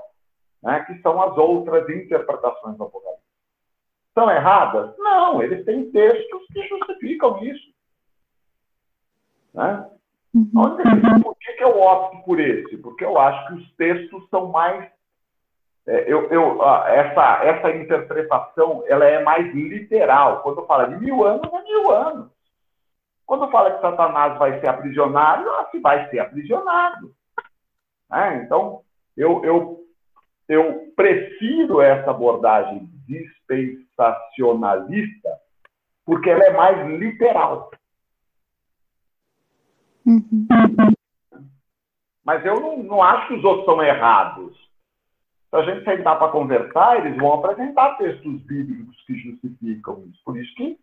[0.65, 3.23] né, que são as outras interpretações do Apocalipse.
[4.15, 4.97] São erradas?
[4.97, 7.71] Não, eles têm textos que justificam isso.
[9.53, 9.89] Né?
[10.55, 12.77] A única questão por que eu opto por esse?
[12.77, 14.89] Porque eu acho que os textos são mais.
[15.87, 20.41] É, eu, eu, essa, essa interpretação ela é mais literal.
[20.41, 22.31] Quando fala de mil anos, é mil anos.
[23.25, 27.13] Quando fala que Satanás vai ser aprisionado, se vai ser aprisionado.
[28.11, 28.81] É, então,
[29.15, 29.84] eu, eu,
[30.47, 35.29] eu prefiro essa abordagem dispensacionalista
[36.05, 37.71] porque ela é mais literal.
[42.23, 44.55] Mas eu não, não acho que os outros são errados.
[45.49, 50.21] Se a gente sentar para conversar, eles vão apresentar textos bíblicos que justificam isso.
[50.23, 50.77] Por isso que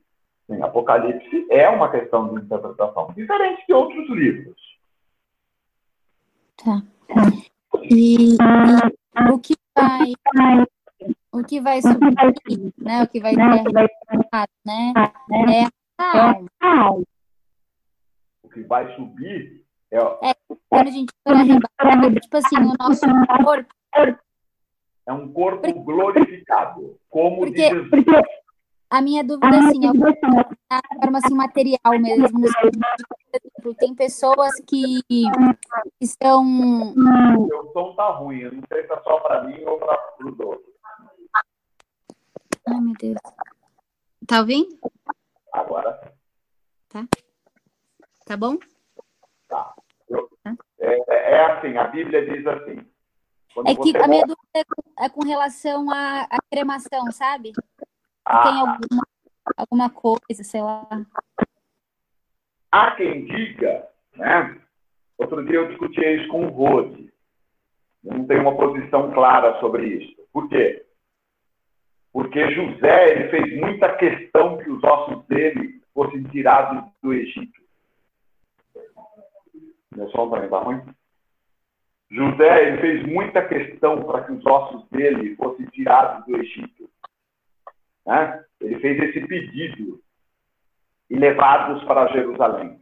[0.46, 4.56] sim, Apocalipse é uma questão de interpretação, diferente de outros livros.
[6.56, 6.82] Tá.
[7.82, 8.36] E, e
[9.32, 10.12] o que vai
[11.32, 13.02] o que vai subir, né?
[13.02, 13.40] O que vai ter
[14.64, 14.92] né?
[15.50, 15.66] É
[15.98, 17.04] a alma
[18.52, 19.98] que vai subir é.
[20.30, 20.34] é
[20.68, 23.06] quando a gente fala tipo assim, o nosso
[23.44, 23.74] corpo.
[25.04, 27.90] É um corpo glorificado, como porque, de Jesus.
[27.90, 28.10] Porque
[28.92, 32.38] a minha dúvida assim, é uma forma assim, material mesmo.
[33.64, 36.44] No tem pessoas que, que são.
[36.92, 40.38] O som tá ruim, eu não sei se é só para mim ou para os
[40.38, 40.74] outros.
[42.68, 43.18] Ai, meu Deus.
[44.26, 44.78] Tá ouvindo?
[45.54, 46.12] Agora.
[46.90, 47.08] Tá.
[48.26, 48.58] Tá bom?
[49.48, 49.74] Tá.
[50.44, 50.56] tá.
[50.80, 52.86] É, é, assim, a Bíblia diz assim.
[53.66, 57.52] É que a minha dúvida é com, é com relação à, à, cremação, sabe?
[58.24, 58.42] Ah.
[58.42, 59.06] Tem alguma,
[59.56, 60.86] alguma coisa, sei lá.
[62.70, 64.58] Há quem diga, né?
[65.18, 67.12] Outro dia eu discuti isso com o Rose.
[68.04, 70.16] Eu não tenho uma posição clara sobre isso.
[70.32, 70.84] Por quê?
[72.12, 77.60] Porque José ele fez muita questão que os ossos dele fossem tirados do Egito.
[79.94, 80.82] Meu som também está ruim?
[82.10, 86.81] José ele fez muita questão para que os ossos dele fossem tirados do Egito.
[88.06, 88.44] Né?
[88.60, 90.02] Ele fez esse pedido
[91.10, 92.80] e levados para Jerusalém.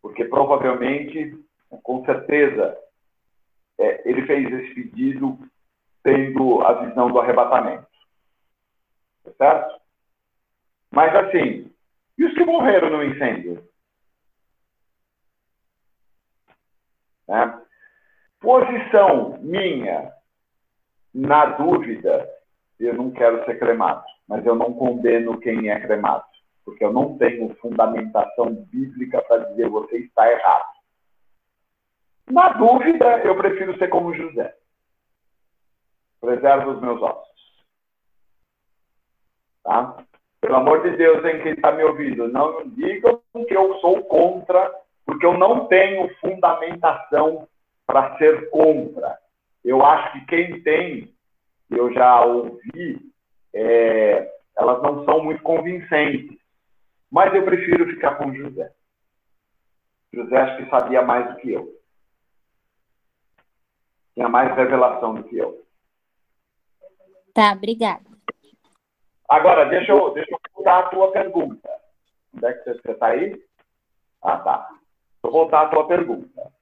[0.00, 1.38] Porque provavelmente,
[1.82, 2.76] com certeza,
[3.78, 5.38] é, ele fez esse pedido
[6.02, 7.86] tendo a visão do arrebatamento.
[9.24, 9.80] Tá certo?
[10.90, 11.72] Mas assim,
[12.18, 13.66] e os que morreram no incêndio?
[17.28, 17.62] Né?
[18.40, 20.12] Posição minha,
[21.14, 22.28] na dúvida,
[22.80, 26.24] eu não quero ser cremado, mas eu não condeno quem é cremado,
[26.64, 30.72] porque eu não tenho fundamentação bíblica para dizer você está errado.
[32.30, 34.54] Na dúvida, eu prefiro ser como José.
[36.20, 37.32] Preserva os meus ossos.
[39.64, 39.96] Tá?
[40.40, 44.72] Pelo amor de Deus, em quem está me ouvindo, não digam que eu sou contra
[45.04, 47.46] porque eu não tenho fundamentação
[47.86, 49.18] para ser contra.
[49.64, 51.14] Eu acho que quem tem,
[51.76, 53.00] eu já ouvi,
[53.54, 56.38] é, elas não são muito convincentes.
[57.10, 58.72] Mas eu prefiro ficar com José.
[60.12, 61.68] José acho que sabia mais do que eu.
[64.14, 65.62] Tinha mais revelação do que eu.
[67.34, 68.02] Tá, obrigada.
[69.28, 71.68] Agora, deixa eu, deixa eu voltar a tua pergunta.
[72.34, 73.42] Onde é que você está aí?
[74.22, 74.68] Ah, tá.
[75.22, 76.52] Vou voltar à tua pergunta.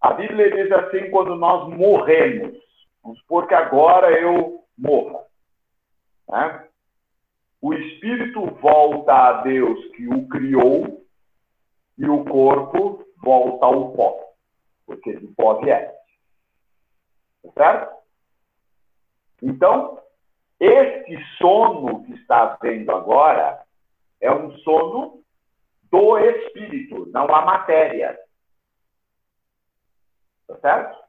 [0.00, 2.61] A Bíblia diz assim: quando nós morremos,
[3.02, 5.24] vamos supor que agora eu morra.
[6.28, 6.68] Né?
[7.60, 11.06] O espírito volta a Deus que o criou
[11.98, 14.34] e o corpo volta ao pó,
[14.86, 15.60] porque de pó.
[15.60, 17.96] Tá certo?
[19.42, 20.00] Então,
[20.58, 23.64] este sono que está vendo agora
[24.20, 25.22] é um sono
[25.90, 28.18] do espírito, não a matéria.
[30.46, 31.02] Tá certo?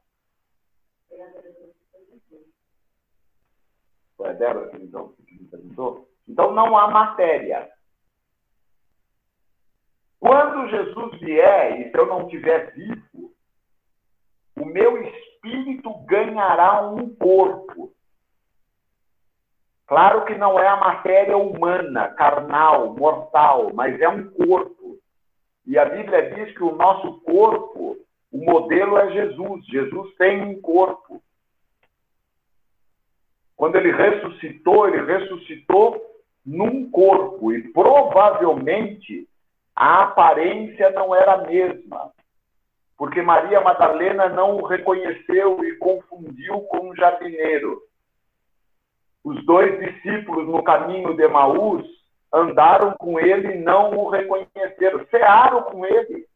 [4.32, 6.08] Débora que me perguntou?
[6.28, 7.68] Então não há matéria.
[10.18, 13.34] Quando Jesus vier, e se eu não estiver vivo,
[14.56, 17.92] o meu espírito ganhará um corpo.
[19.86, 24.98] Claro que não é a matéria humana, carnal, mortal, mas é um corpo.
[25.66, 27.96] E a Bíblia diz que o nosso corpo,
[28.32, 29.66] o modelo é Jesus.
[29.66, 31.22] Jesus tem um corpo.
[33.56, 36.00] Quando ele ressuscitou, ele ressuscitou
[36.44, 39.28] num corpo e provavelmente
[39.74, 42.12] a aparência não era a mesma,
[42.96, 47.82] porque Maria Madalena não o reconheceu e confundiu com um jardineiro.
[49.24, 51.86] Os dois discípulos no caminho de Maús
[52.32, 56.26] andaram com ele e não o reconheceram, cearam com ele.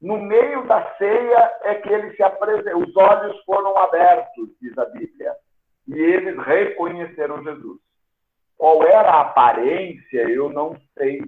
[0.00, 4.84] No meio da ceia é que ele se apresentou, os olhos foram abertos, diz a
[4.84, 5.34] Bíblia,
[5.88, 7.80] e eles reconheceram Jesus.
[8.56, 11.22] Qual era a aparência, eu não sei.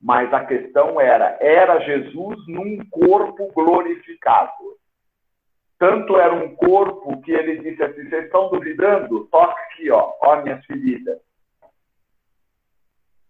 [0.00, 4.52] Mas a questão era: era Jesus num corpo glorificado.
[5.78, 9.26] Tanto era um corpo que ele disse assim: vocês estão duvidando?
[9.26, 11.20] Toca aqui, ó, ó minhas feridas.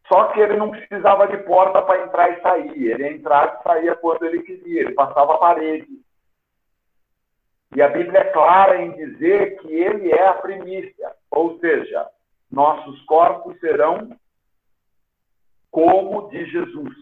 [0.07, 2.93] Só que ele não precisava de porta para entrar e sair.
[2.93, 5.87] Ele entrava e saía quando ele queria, ele passava a parede.
[7.77, 12.09] E a Bíblia é clara em dizer que ele é a primícia, ou seja,
[12.51, 14.11] nossos corpos serão
[15.71, 16.95] como de Jesus.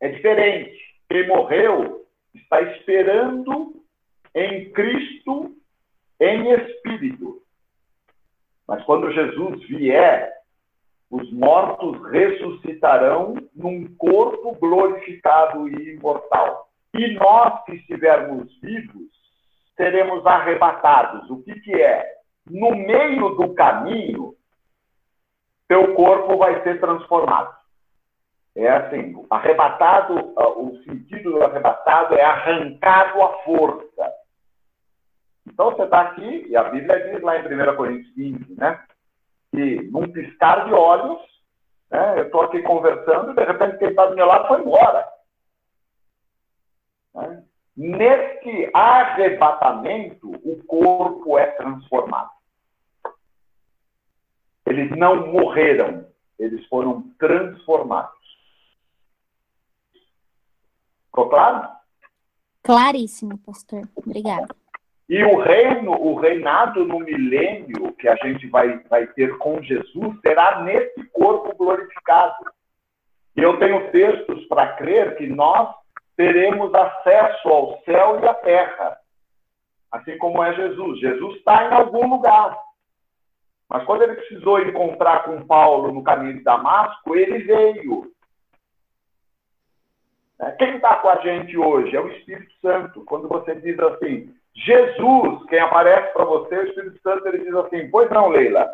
[0.00, 0.78] É diferente.
[1.08, 3.82] Quem morreu está esperando
[4.34, 5.54] em Cristo
[6.18, 7.42] em espírito.
[8.66, 10.32] Mas quando Jesus vier,
[11.10, 16.68] os mortos ressuscitarão num corpo glorificado e imortal.
[16.94, 19.19] E nós que estivermos vivos,
[19.80, 21.30] seremos arrebatados.
[21.30, 22.20] O que, que é?
[22.50, 24.34] no meio do caminho,
[25.68, 27.54] teu corpo vai ser transformado.
[28.56, 34.12] É assim, arrebatado, o sentido do arrebatado é arrancado à força.
[35.46, 38.84] Então você está aqui, e a Bíblia diz lá em 1 Coríntios 15, né?
[39.52, 41.20] Que num piscar de olhos,
[41.90, 45.08] né, eu estou aqui conversando, e de repente quem está do meu lado foi embora.
[47.14, 47.44] Né?
[47.76, 52.30] Nesse arrebatamento, o corpo é transformado.
[54.66, 56.06] Eles não morreram,
[56.38, 58.20] eles foram transformados.
[61.06, 61.68] Ficou claro?
[62.62, 63.88] Claríssimo, pastor.
[63.96, 64.54] Obrigada.
[65.08, 70.20] E o reino, o reinado no milênio que a gente vai, vai ter com Jesus
[70.24, 72.44] será nesse corpo glorificado.
[73.36, 75.74] E eu tenho textos para crer que nós
[76.20, 78.98] teremos acesso ao céu e à terra,
[79.90, 81.00] assim como é Jesus.
[81.00, 82.58] Jesus está em algum lugar.
[83.66, 88.12] Mas quando ele precisou encontrar com Paulo no caminho de Damasco, ele veio.
[90.38, 90.50] Né?
[90.58, 93.02] Quem está com a gente hoje é o Espírito Santo.
[93.06, 97.90] Quando você diz assim, Jesus, quem aparece para você, o Espírito Santo, ele diz assim:
[97.90, 98.70] Pois não, Leila.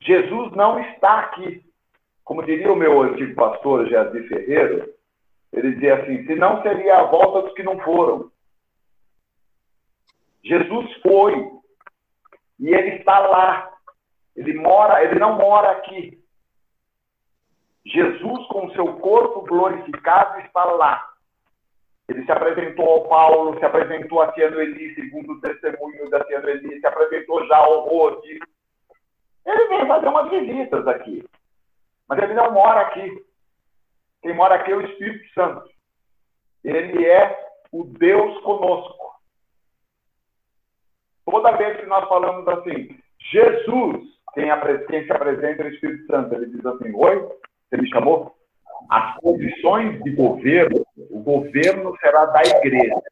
[0.00, 1.64] Jesus não está aqui.
[2.24, 4.92] Como diria o meu antigo pastor, Jazir Ferreiro,
[5.52, 8.30] ele dizia assim: se não seria a volta dos que não foram.
[10.44, 11.50] Jesus foi,
[12.58, 13.70] e ele está lá.
[14.34, 16.18] Ele mora, ele não mora aqui.
[17.84, 21.12] Jesus, com seu corpo glorificado, está lá.
[22.08, 26.48] Ele se apresentou ao Paulo, se apresentou a Tiano Eli, segundo o testemunho da Tiano
[26.48, 28.38] Eli, se apresentou já ao Rode.
[29.44, 31.24] Ele vem fazer umas visitas aqui.
[32.08, 33.24] Mas ele não mora aqui.
[34.22, 35.68] Quem mora aqui é o Espírito Santo.
[36.64, 37.36] Ele é
[37.72, 39.02] o Deus conosco.
[41.24, 42.96] Toda vez que nós falamos assim,
[43.32, 44.04] Jesus,
[44.34, 44.46] quem,
[44.88, 47.28] quem se apresenta é o Espírito Santo, ele diz assim: Oi,
[47.68, 48.36] você me chamou?
[48.88, 53.02] As condições de governo, o governo será da igreja,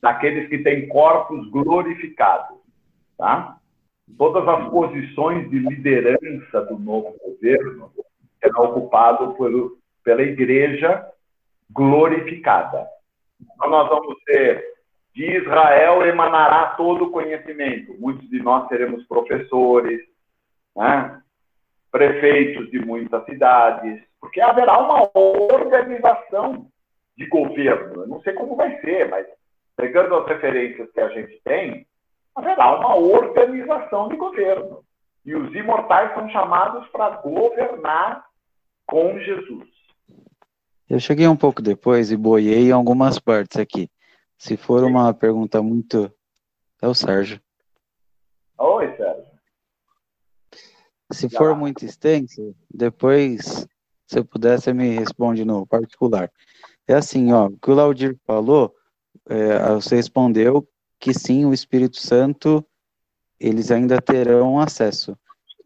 [0.00, 2.58] daqueles que têm corpos glorificados.
[3.18, 3.58] Tá?
[4.16, 7.90] Todas as posições de liderança do novo governo
[8.40, 9.50] serão ocupadas por,
[10.02, 11.06] pela igreja
[11.70, 12.86] glorificada.
[13.40, 14.70] Então, nós vamos ter
[15.14, 17.94] de Israel emanará todo o conhecimento.
[17.98, 20.00] Muitos de nós seremos professores,
[20.76, 21.20] né?
[21.90, 26.66] prefeitos de muitas cidades, porque haverá uma organização
[27.16, 28.02] de governo.
[28.02, 29.26] Eu não sei como vai ser, mas
[29.76, 31.86] pegando as referências que a gente tem,
[32.34, 34.84] haverá uma organização de governo.
[35.24, 38.24] E os imortais são chamados para governar
[38.86, 39.68] com Jesus.
[40.90, 43.88] Eu cheguei um pouco depois e boiei em algumas partes aqui.
[44.36, 46.12] Se for uma pergunta muito.
[46.82, 47.40] É o Sérgio.
[48.58, 49.30] Oi, Sérgio.
[51.12, 53.68] Se for muito extenso, depois,
[54.04, 56.28] se eu puder, você me responde no particular.
[56.88, 58.74] É assim, ó, o que o Laudir falou,
[59.28, 60.68] é, você respondeu
[60.98, 62.66] que sim, o Espírito Santo,
[63.38, 65.16] eles ainda terão acesso.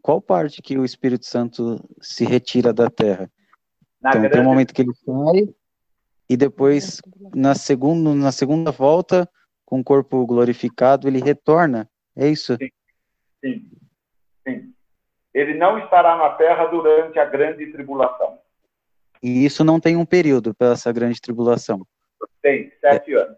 [0.03, 3.27] Qual parte que o Espírito Santo se retira da Terra?
[4.05, 4.33] Na então, grande...
[4.33, 5.55] tem um momento que ele sai,
[6.29, 7.01] e depois,
[7.33, 9.27] na segunda, na segunda volta,
[9.65, 11.89] com o corpo glorificado, ele retorna.
[12.15, 12.55] É isso?
[12.55, 12.69] Sim.
[13.43, 13.71] Sim.
[14.47, 14.73] Sim.
[15.33, 18.37] Ele não estará na terra durante a grande tribulação.
[19.23, 21.81] E isso não tem um período para essa grande tribulação?
[22.43, 23.17] Tem, sete é.
[23.17, 23.37] anos.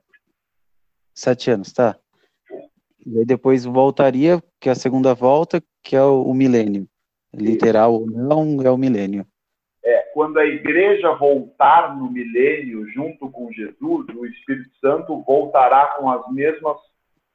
[1.13, 1.97] Sete anos, tá.
[3.05, 6.89] E aí depois voltaria, que é a segunda volta, que é o, o milênio.
[7.33, 9.25] Literal ou não, é o milênio.
[10.17, 16.27] Quando a igreja voltar no milênio junto com Jesus, o Espírito Santo voltará com as
[16.33, 16.75] mesmas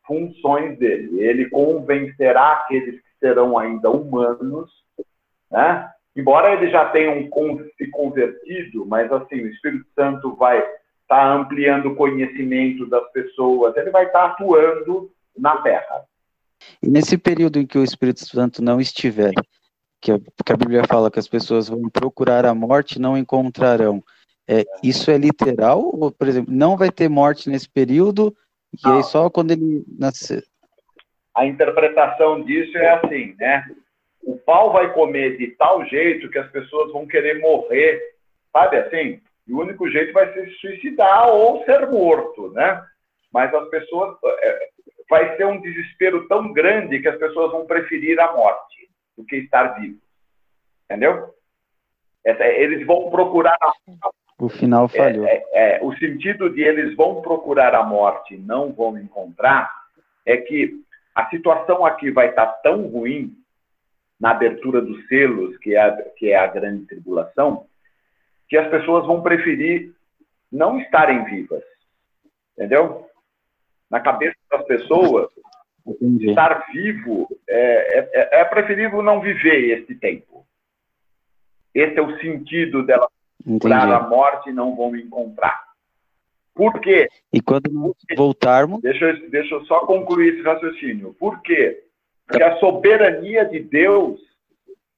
[0.05, 1.23] funções dele.
[1.23, 4.69] Ele convencerá aqueles que serão ainda humanos,
[5.49, 5.89] né?
[6.17, 7.31] embora eles já tenham
[7.79, 10.75] se convertido, mas assim, o Espírito Santo vai estar
[11.07, 16.03] tá ampliando o conhecimento das pessoas, ele vai estar tá atuando na Terra.
[16.83, 19.35] E nesse período em que o Espírito Santo não estiver,
[20.03, 23.17] que a, que a Bíblia fala que as pessoas vão procurar a morte e não
[23.17, 24.03] encontrarão,
[24.49, 25.81] é, isso é literal?
[25.81, 28.37] Ou, por exemplo, não vai ter morte nesse período,
[28.73, 28.97] e não.
[28.97, 30.45] aí só quando ele nascer?
[31.35, 33.65] A interpretação disso é assim, né?
[34.25, 38.01] o pau vai comer de tal jeito que as pessoas vão querer morrer,
[38.53, 39.21] sabe assim?
[39.47, 42.83] E o único jeito vai ser se suicidar ou ser morto, né?
[43.33, 44.17] Mas as pessoas.
[44.41, 44.69] É,
[45.11, 48.82] vai ser um desespero tão grande que as pessoas vão preferir a morte
[49.23, 49.99] do que estar vivo.
[50.85, 51.33] Entendeu?
[52.25, 53.57] eles vão procurar.
[53.61, 53.73] A,
[54.39, 55.27] o final falhou.
[55.27, 59.71] É, é, é, o sentido de eles vão procurar a morte e não vão encontrar
[60.25, 60.81] é que
[61.15, 63.37] a situação aqui vai estar tão ruim
[64.21, 67.67] na abertura dos selos, que é, a, que é a grande tribulação,
[68.49, 69.93] que as pessoas vão preferir
[70.51, 71.65] não estarem vivas.
[72.57, 73.07] Entendeu?
[73.91, 75.29] Na cabeça das pessoas,
[75.87, 76.31] Entendi.
[76.31, 80.47] estar vivo é, é, é, é, preferível não viver esse tempo.
[81.75, 83.09] Esse é o sentido dela
[83.43, 85.73] procurar a morte e não vão encontrar.
[86.55, 87.09] Por quê?
[87.33, 88.83] E quando nós voltarmos.
[88.83, 91.15] Deixa, eu, deixa eu só concluir esse raciocínio.
[91.19, 91.83] Por quê?
[92.27, 94.21] Porque a soberania de Deus,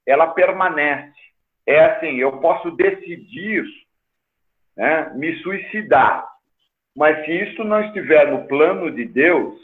[0.05, 1.15] ela permanece.
[1.67, 3.65] É assim, eu posso decidir
[4.77, 6.29] né, me suicidar,
[6.97, 9.59] mas se isso não estiver no plano de Deus,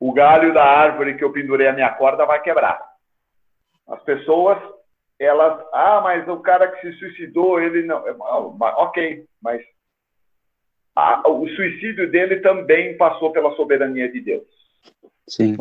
[0.00, 2.80] o galho da árvore que eu pendurei a minha corda vai quebrar.
[3.86, 4.58] As pessoas,
[5.18, 8.02] elas, ah, mas o cara que se suicidou, ele não,
[8.58, 9.62] ok, mas
[10.96, 14.46] a, o suicídio dele também passou pela soberania de Deus.
[15.26, 15.56] Sim.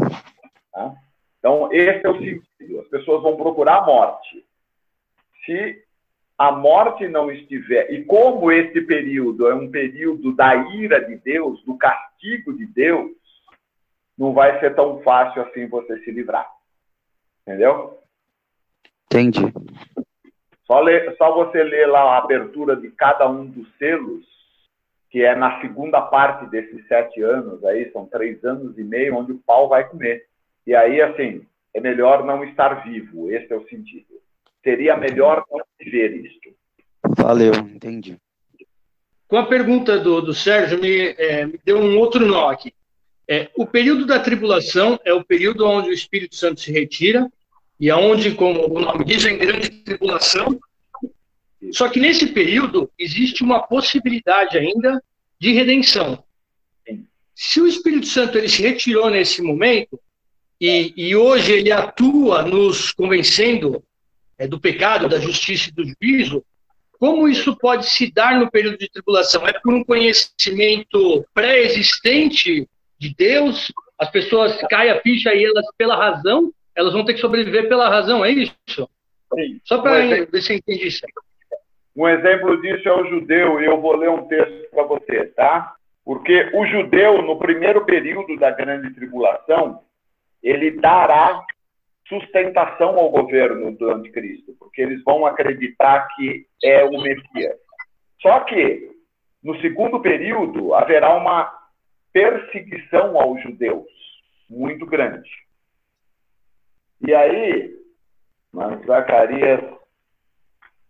[0.71, 0.95] Tá?
[1.37, 2.79] Então, esse é o sentido.
[2.79, 4.45] As pessoas vão procurar a morte.
[5.45, 5.83] Se
[6.37, 11.61] a morte não estiver, e como esse período é um período da ira de Deus,
[11.63, 13.18] do castigo de Deus,
[14.19, 16.45] não vai ser tão fácil assim você se livrar.
[17.41, 17.97] Entendeu?
[19.05, 19.41] Entendi.
[20.67, 24.25] Só, ler, só você ler lá a abertura de cada um dos selos,
[25.09, 29.31] que é na segunda parte desses sete anos aí, são três anos e meio, onde
[29.31, 30.27] o pau vai comer.
[30.67, 31.43] E aí, assim,
[31.73, 34.19] é melhor não estar vivo, esse é o sentido.
[34.61, 36.53] Seria melhor não viver isto.
[37.17, 38.17] Valeu, entendi.
[39.27, 42.73] Com a pergunta do, do Sérgio, me, é, me deu um outro nó aqui.
[43.31, 47.31] É, o período da tribulação é o período onde o Espírito Santo se retira
[47.79, 50.59] e aonde, como o nome diz, é em grande tribulação.
[51.71, 54.99] Só que nesse período existe uma possibilidade ainda
[55.39, 56.23] de redenção.
[57.35, 59.99] Se o Espírito Santo ele se retirou nesse momento,
[60.59, 63.83] e, e hoje ele atua nos convencendo
[64.39, 66.43] é, do pecado, da justiça e do juízo,
[66.99, 69.47] como isso pode se dar no período de tribulação?
[69.47, 72.67] É por um conhecimento pré-existente
[72.99, 73.71] de Deus?
[73.97, 77.89] As pessoas caem a ficha e elas, pela razão, elas vão ter que sobreviver pela
[77.89, 78.89] razão, é isso?
[79.33, 79.59] Sim.
[79.63, 81.05] Só para um ver se entendi isso.
[81.95, 85.75] Um exemplo disso é o judeu, e eu vou ler um texto para você, tá?
[86.05, 89.81] Porque o judeu, no primeiro período da grande tribulação,
[90.41, 91.43] ele dará
[92.07, 97.55] sustentação ao governo do anticristo, porque eles vão acreditar que é o Messias.
[98.21, 98.89] Só que,
[99.43, 101.58] no segundo período, haverá uma
[102.19, 103.87] perseguição aos judeus
[104.49, 105.29] muito grande.
[107.07, 107.73] E aí,
[108.85, 109.61] Zacarias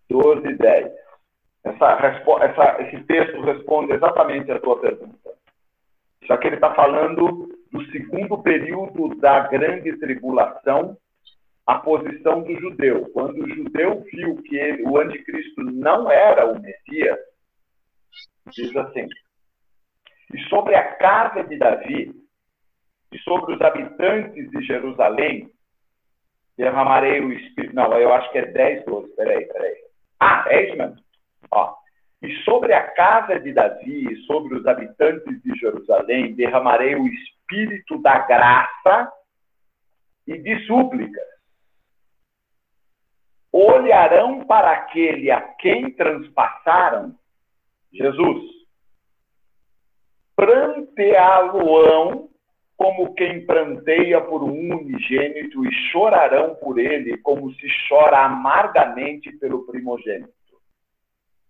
[0.10, 0.92] 12, 10.
[1.66, 1.92] Essa,
[2.42, 5.30] essa, esse texto responde exatamente a tua pergunta.
[6.26, 10.98] Só que ele está falando do segundo período da grande tribulação,
[11.68, 13.08] a posição do judeu.
[13.14, 17.20] Quando o judeu viu que ele, o anticristo não era o Messias,
[18.52, 19.08] Diz assim:
[20.34, 22.14] E sobre a casa de Davi,
[23.12, 25.52] e sobre os habitantes de Jerusalém,
[26.58, 27.74] derramarei o Espírito.
[27.74, 29.16] Não, eu acho que é 10, 12.
[29.16, 29.76] Peraí, peraí.
[30.20, 30.98] Ah, é isso mesmo.
[31.52, 31.74] Ó.
[32.22, 38.02] E sobre a casa de Davi e sobre os habitantes de Jerusalém derramarei o espírito
[38.02, 39.12] da graça
[40.28, 41.30] e de súplicas.
[43.52, 47.16] Olharão para aquele a quem transpassaram
[47.92, 48.59] Jesus.
[50.40, 52.30] Pranteá-lo-ão
[52.78, 59.66] como quem pranteia por um unigênito e chorarão por ele como se chora amargamente pelo
[59.66, 60.32] primogênito.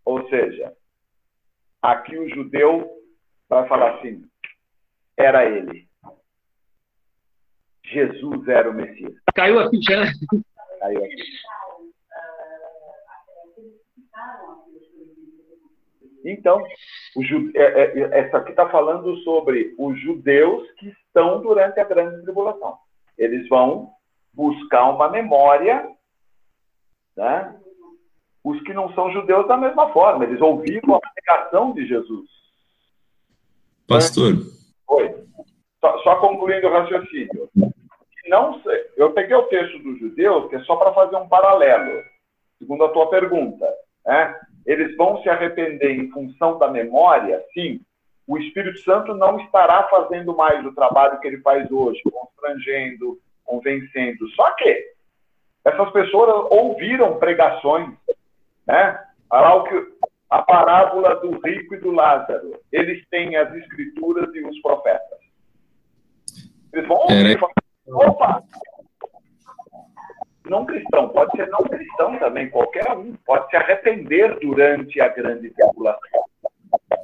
[0.03, 0.74] Ou seja,
[1.84, 2.90] aqui o judeu
[3.48, 4.28] vai falar assim:
[5.16, 5.88] era ele.
[7.86, 9.14] Jesus era o Messias.
[9.36, 10.11] Caiu a ficha, né?
[10.80, 11.24] Caiu aqui.
[16.31, 16.64] Então.
[17.56, 22.22] É, é, é, essa aqui está falando sobre os judeus que estão durante a grande
[22.23, 22.77] tribulação.
[23.18, 23.91] Eles vão
[24.34, 25.89] buscar uma memória,
[27.18, 27.56] né?
[28.43, 32.30] Os que não são judeus da mesma forma, eles ouviram a pregação de Jesus.
[33.88, 34.34] Pastor.
[34.88, 35.15] Oi.
[35.81, 37.49] Só, só concluindo o raciocínio.
[38.27, 42.03] Não sei, eu peguei o texto dos judeus, que é só para fazer um paralelo,
[42.60, 43.65] segundo a tua pergunta.
[44.06, 44.39] Né?
[44.65, 47.44] Eles vão se arrepender em função da memória?
[47.53, 47.81] Sim.
[48.27, 54.27] O Espírito Santo não estará fazendo mais o trabalho que ele faz hoje, constrangendo, convencendo.
[54.36, 54.94] Só que
[55.65, 57.90] essas pessoas ouviram pregações,
[58.68, 59.03] né?
[60.30, 62.60] A parábola do rico e do Lázaro.
[62.72, 65.19] Eles têm as escrituras e os profetas.
[66.72, 67.40] Eles vão ouvir.
[67.88, 68.44] Opa!
[70.50, 75.50] Não cristão, pode ser não cristão também, qualquer um, pode se arrepender durante a grande
[75.52, 76.24] tribulação.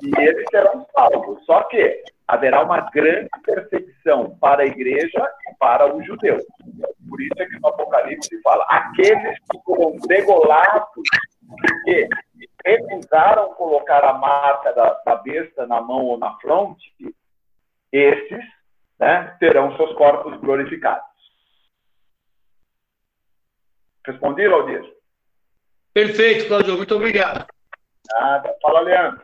[0.02, 1.44] E eles serão salvos.
[1.46, 6.44] Só que haverá uma grande perseguição para a igreja e para os judeus.
[7.08, 11.04] Por isso é que no Apocalipse fala: aqueles que foram degolados,
[11.86, 12.08] que
[12.66, 16.94] recusaram colocar a marca da, da besta na mão ou na fronte,
[17.92, 18.44] esses
[19.00, 21.15] né, terão seus corpos glorificados.
[24.06, 24.84] Respondi, Laudir?
[25.94, 26.78] Perfeito, Claudio.
[26.78, 27.46] Muito obrigado.
[28.12, 28.54] Nada.
[28.62, 29.22] Fala, Leandro.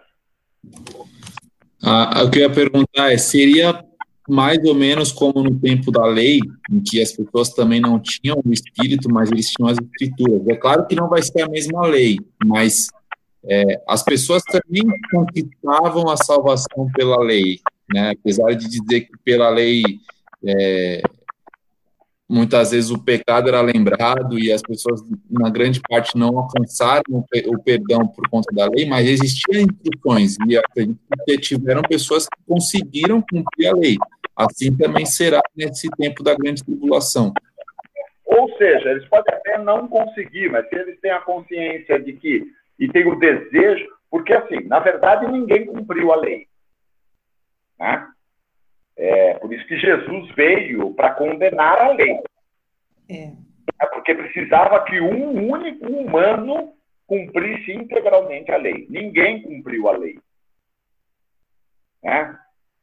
[1.84, 3.84] Ah, o que eu ia perguntar é, seria
[4.30, 6.40] mais ou menos como no tempo da lei,
[6.72, 10.48] em que as pessoas também não tinham o espírito, mas eles tinham as escrituras.
[10.48, 12.88] É claro que não vai ser a mesma lei, mas
[13.44, 17.60] é, as pessoas também conquistavam a salvação pela lei,
[17.94, 18.12] né?
[18.12, 19.82] apesar de dizer que pela lei
[20.46, 21.02] é,
[22.32, 27.62] muitas vezes o pecado era lembrado e as pessoas, na grande parte, não alcançaram o
[27.62, 33.22] perdão por conta da lei, mas existiam instruções e acredito que tiveram pessoas que conseguiram
[33.22, 33.98] cumprir a lei.
[34.36, 37.34] Assim também será nesse tempo da grande tribulação.
[38.26, 42.46] Ou seja, eles podem até não conseguir, mas se eles têm a consciência de que,
[42.80, 46.48] e têm o desejo, porque assim, na verdade, ninguém cumpriu a lei.
[47.78, 48.08] Né?
[49.04, 52.22] É, por isso que Jesus veio para condenar a lei.
[53.10, 53.24] É.
[53.24, 53.86] é.
[53.88, 56.76] Porque precisava que um único humano
[57.08, 58.86] cumprisse integralmente a lei.
[58.92, 60.20] Ninguém cumpriu a lei.
[62.04, 62.32] É?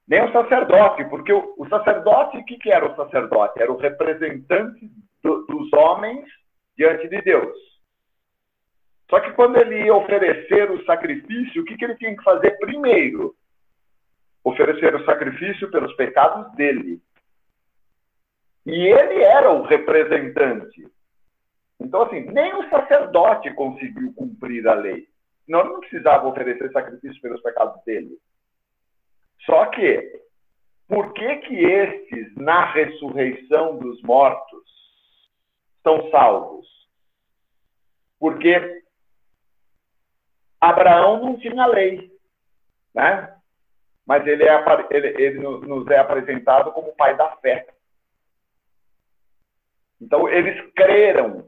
[0.09, 3.63] Nem o sacerdote, porque o, o sacerdote, o que, que, era o sacerdote?
[3.63, 4.91] Era o representante
[5.23, 6.27] do, dos homens
[6.77, 7.57] diante de Deus.
[9.09, 12.59] Só que quando ele ia oferecer o sacrifício, o que, que ele tinha que fazer
[12.59, 13.37] primeiro?
[14.45, 17.01] Oferecer o sacrifício pelos pecados dele.
[18.67, 20.87] E ele era o representante.
[21.81, 25.09] Então, assim, nem o sacerdote conseguiu cumprir a lei.
[25.45, 28.19] Senão ele não precisava oferecer sacrifício pelos pecados dele.
[29.47, 30.23] Só que,
[30.87, 34.63] por que que estes, na ressurreição dos mortos,
[35.83, 36.67] são salvos?
[38.19, 38.83] Porque
[40.61, 42.11] Abraão não tinha lei,
[42.95, 43.38] né?
[44.09, 47.69] Mas ele, é, ele, ele nos é apresentado como pai da fé.
[50.01, 51.47] Então, eles creram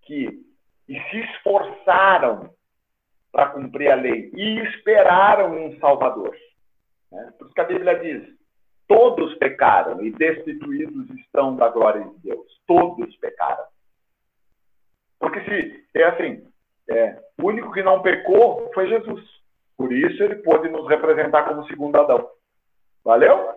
[0.00, 0.42] que
[0.88, 2.54] e se esforçaram
[3.30, 6.34] para cumprir a lei e esperaram um Salvador.
[7.12, 7.32] Né?
[7.38, 8.34] Por isso que a Bíblia diz:
[8.88, 12.46] todos pecaram e destituídos estão da glória de Deus.
[12.66, 13.64] Todos pecaram.
[15.18, 16.50] Porque se é assim,
[16.88, 19.39] é, o único que não pecou foi Jesus.
[19.80, 22.28] Por isso ele pôde nos representar como segundo Adão.
[23.02, 23.48] Valeu?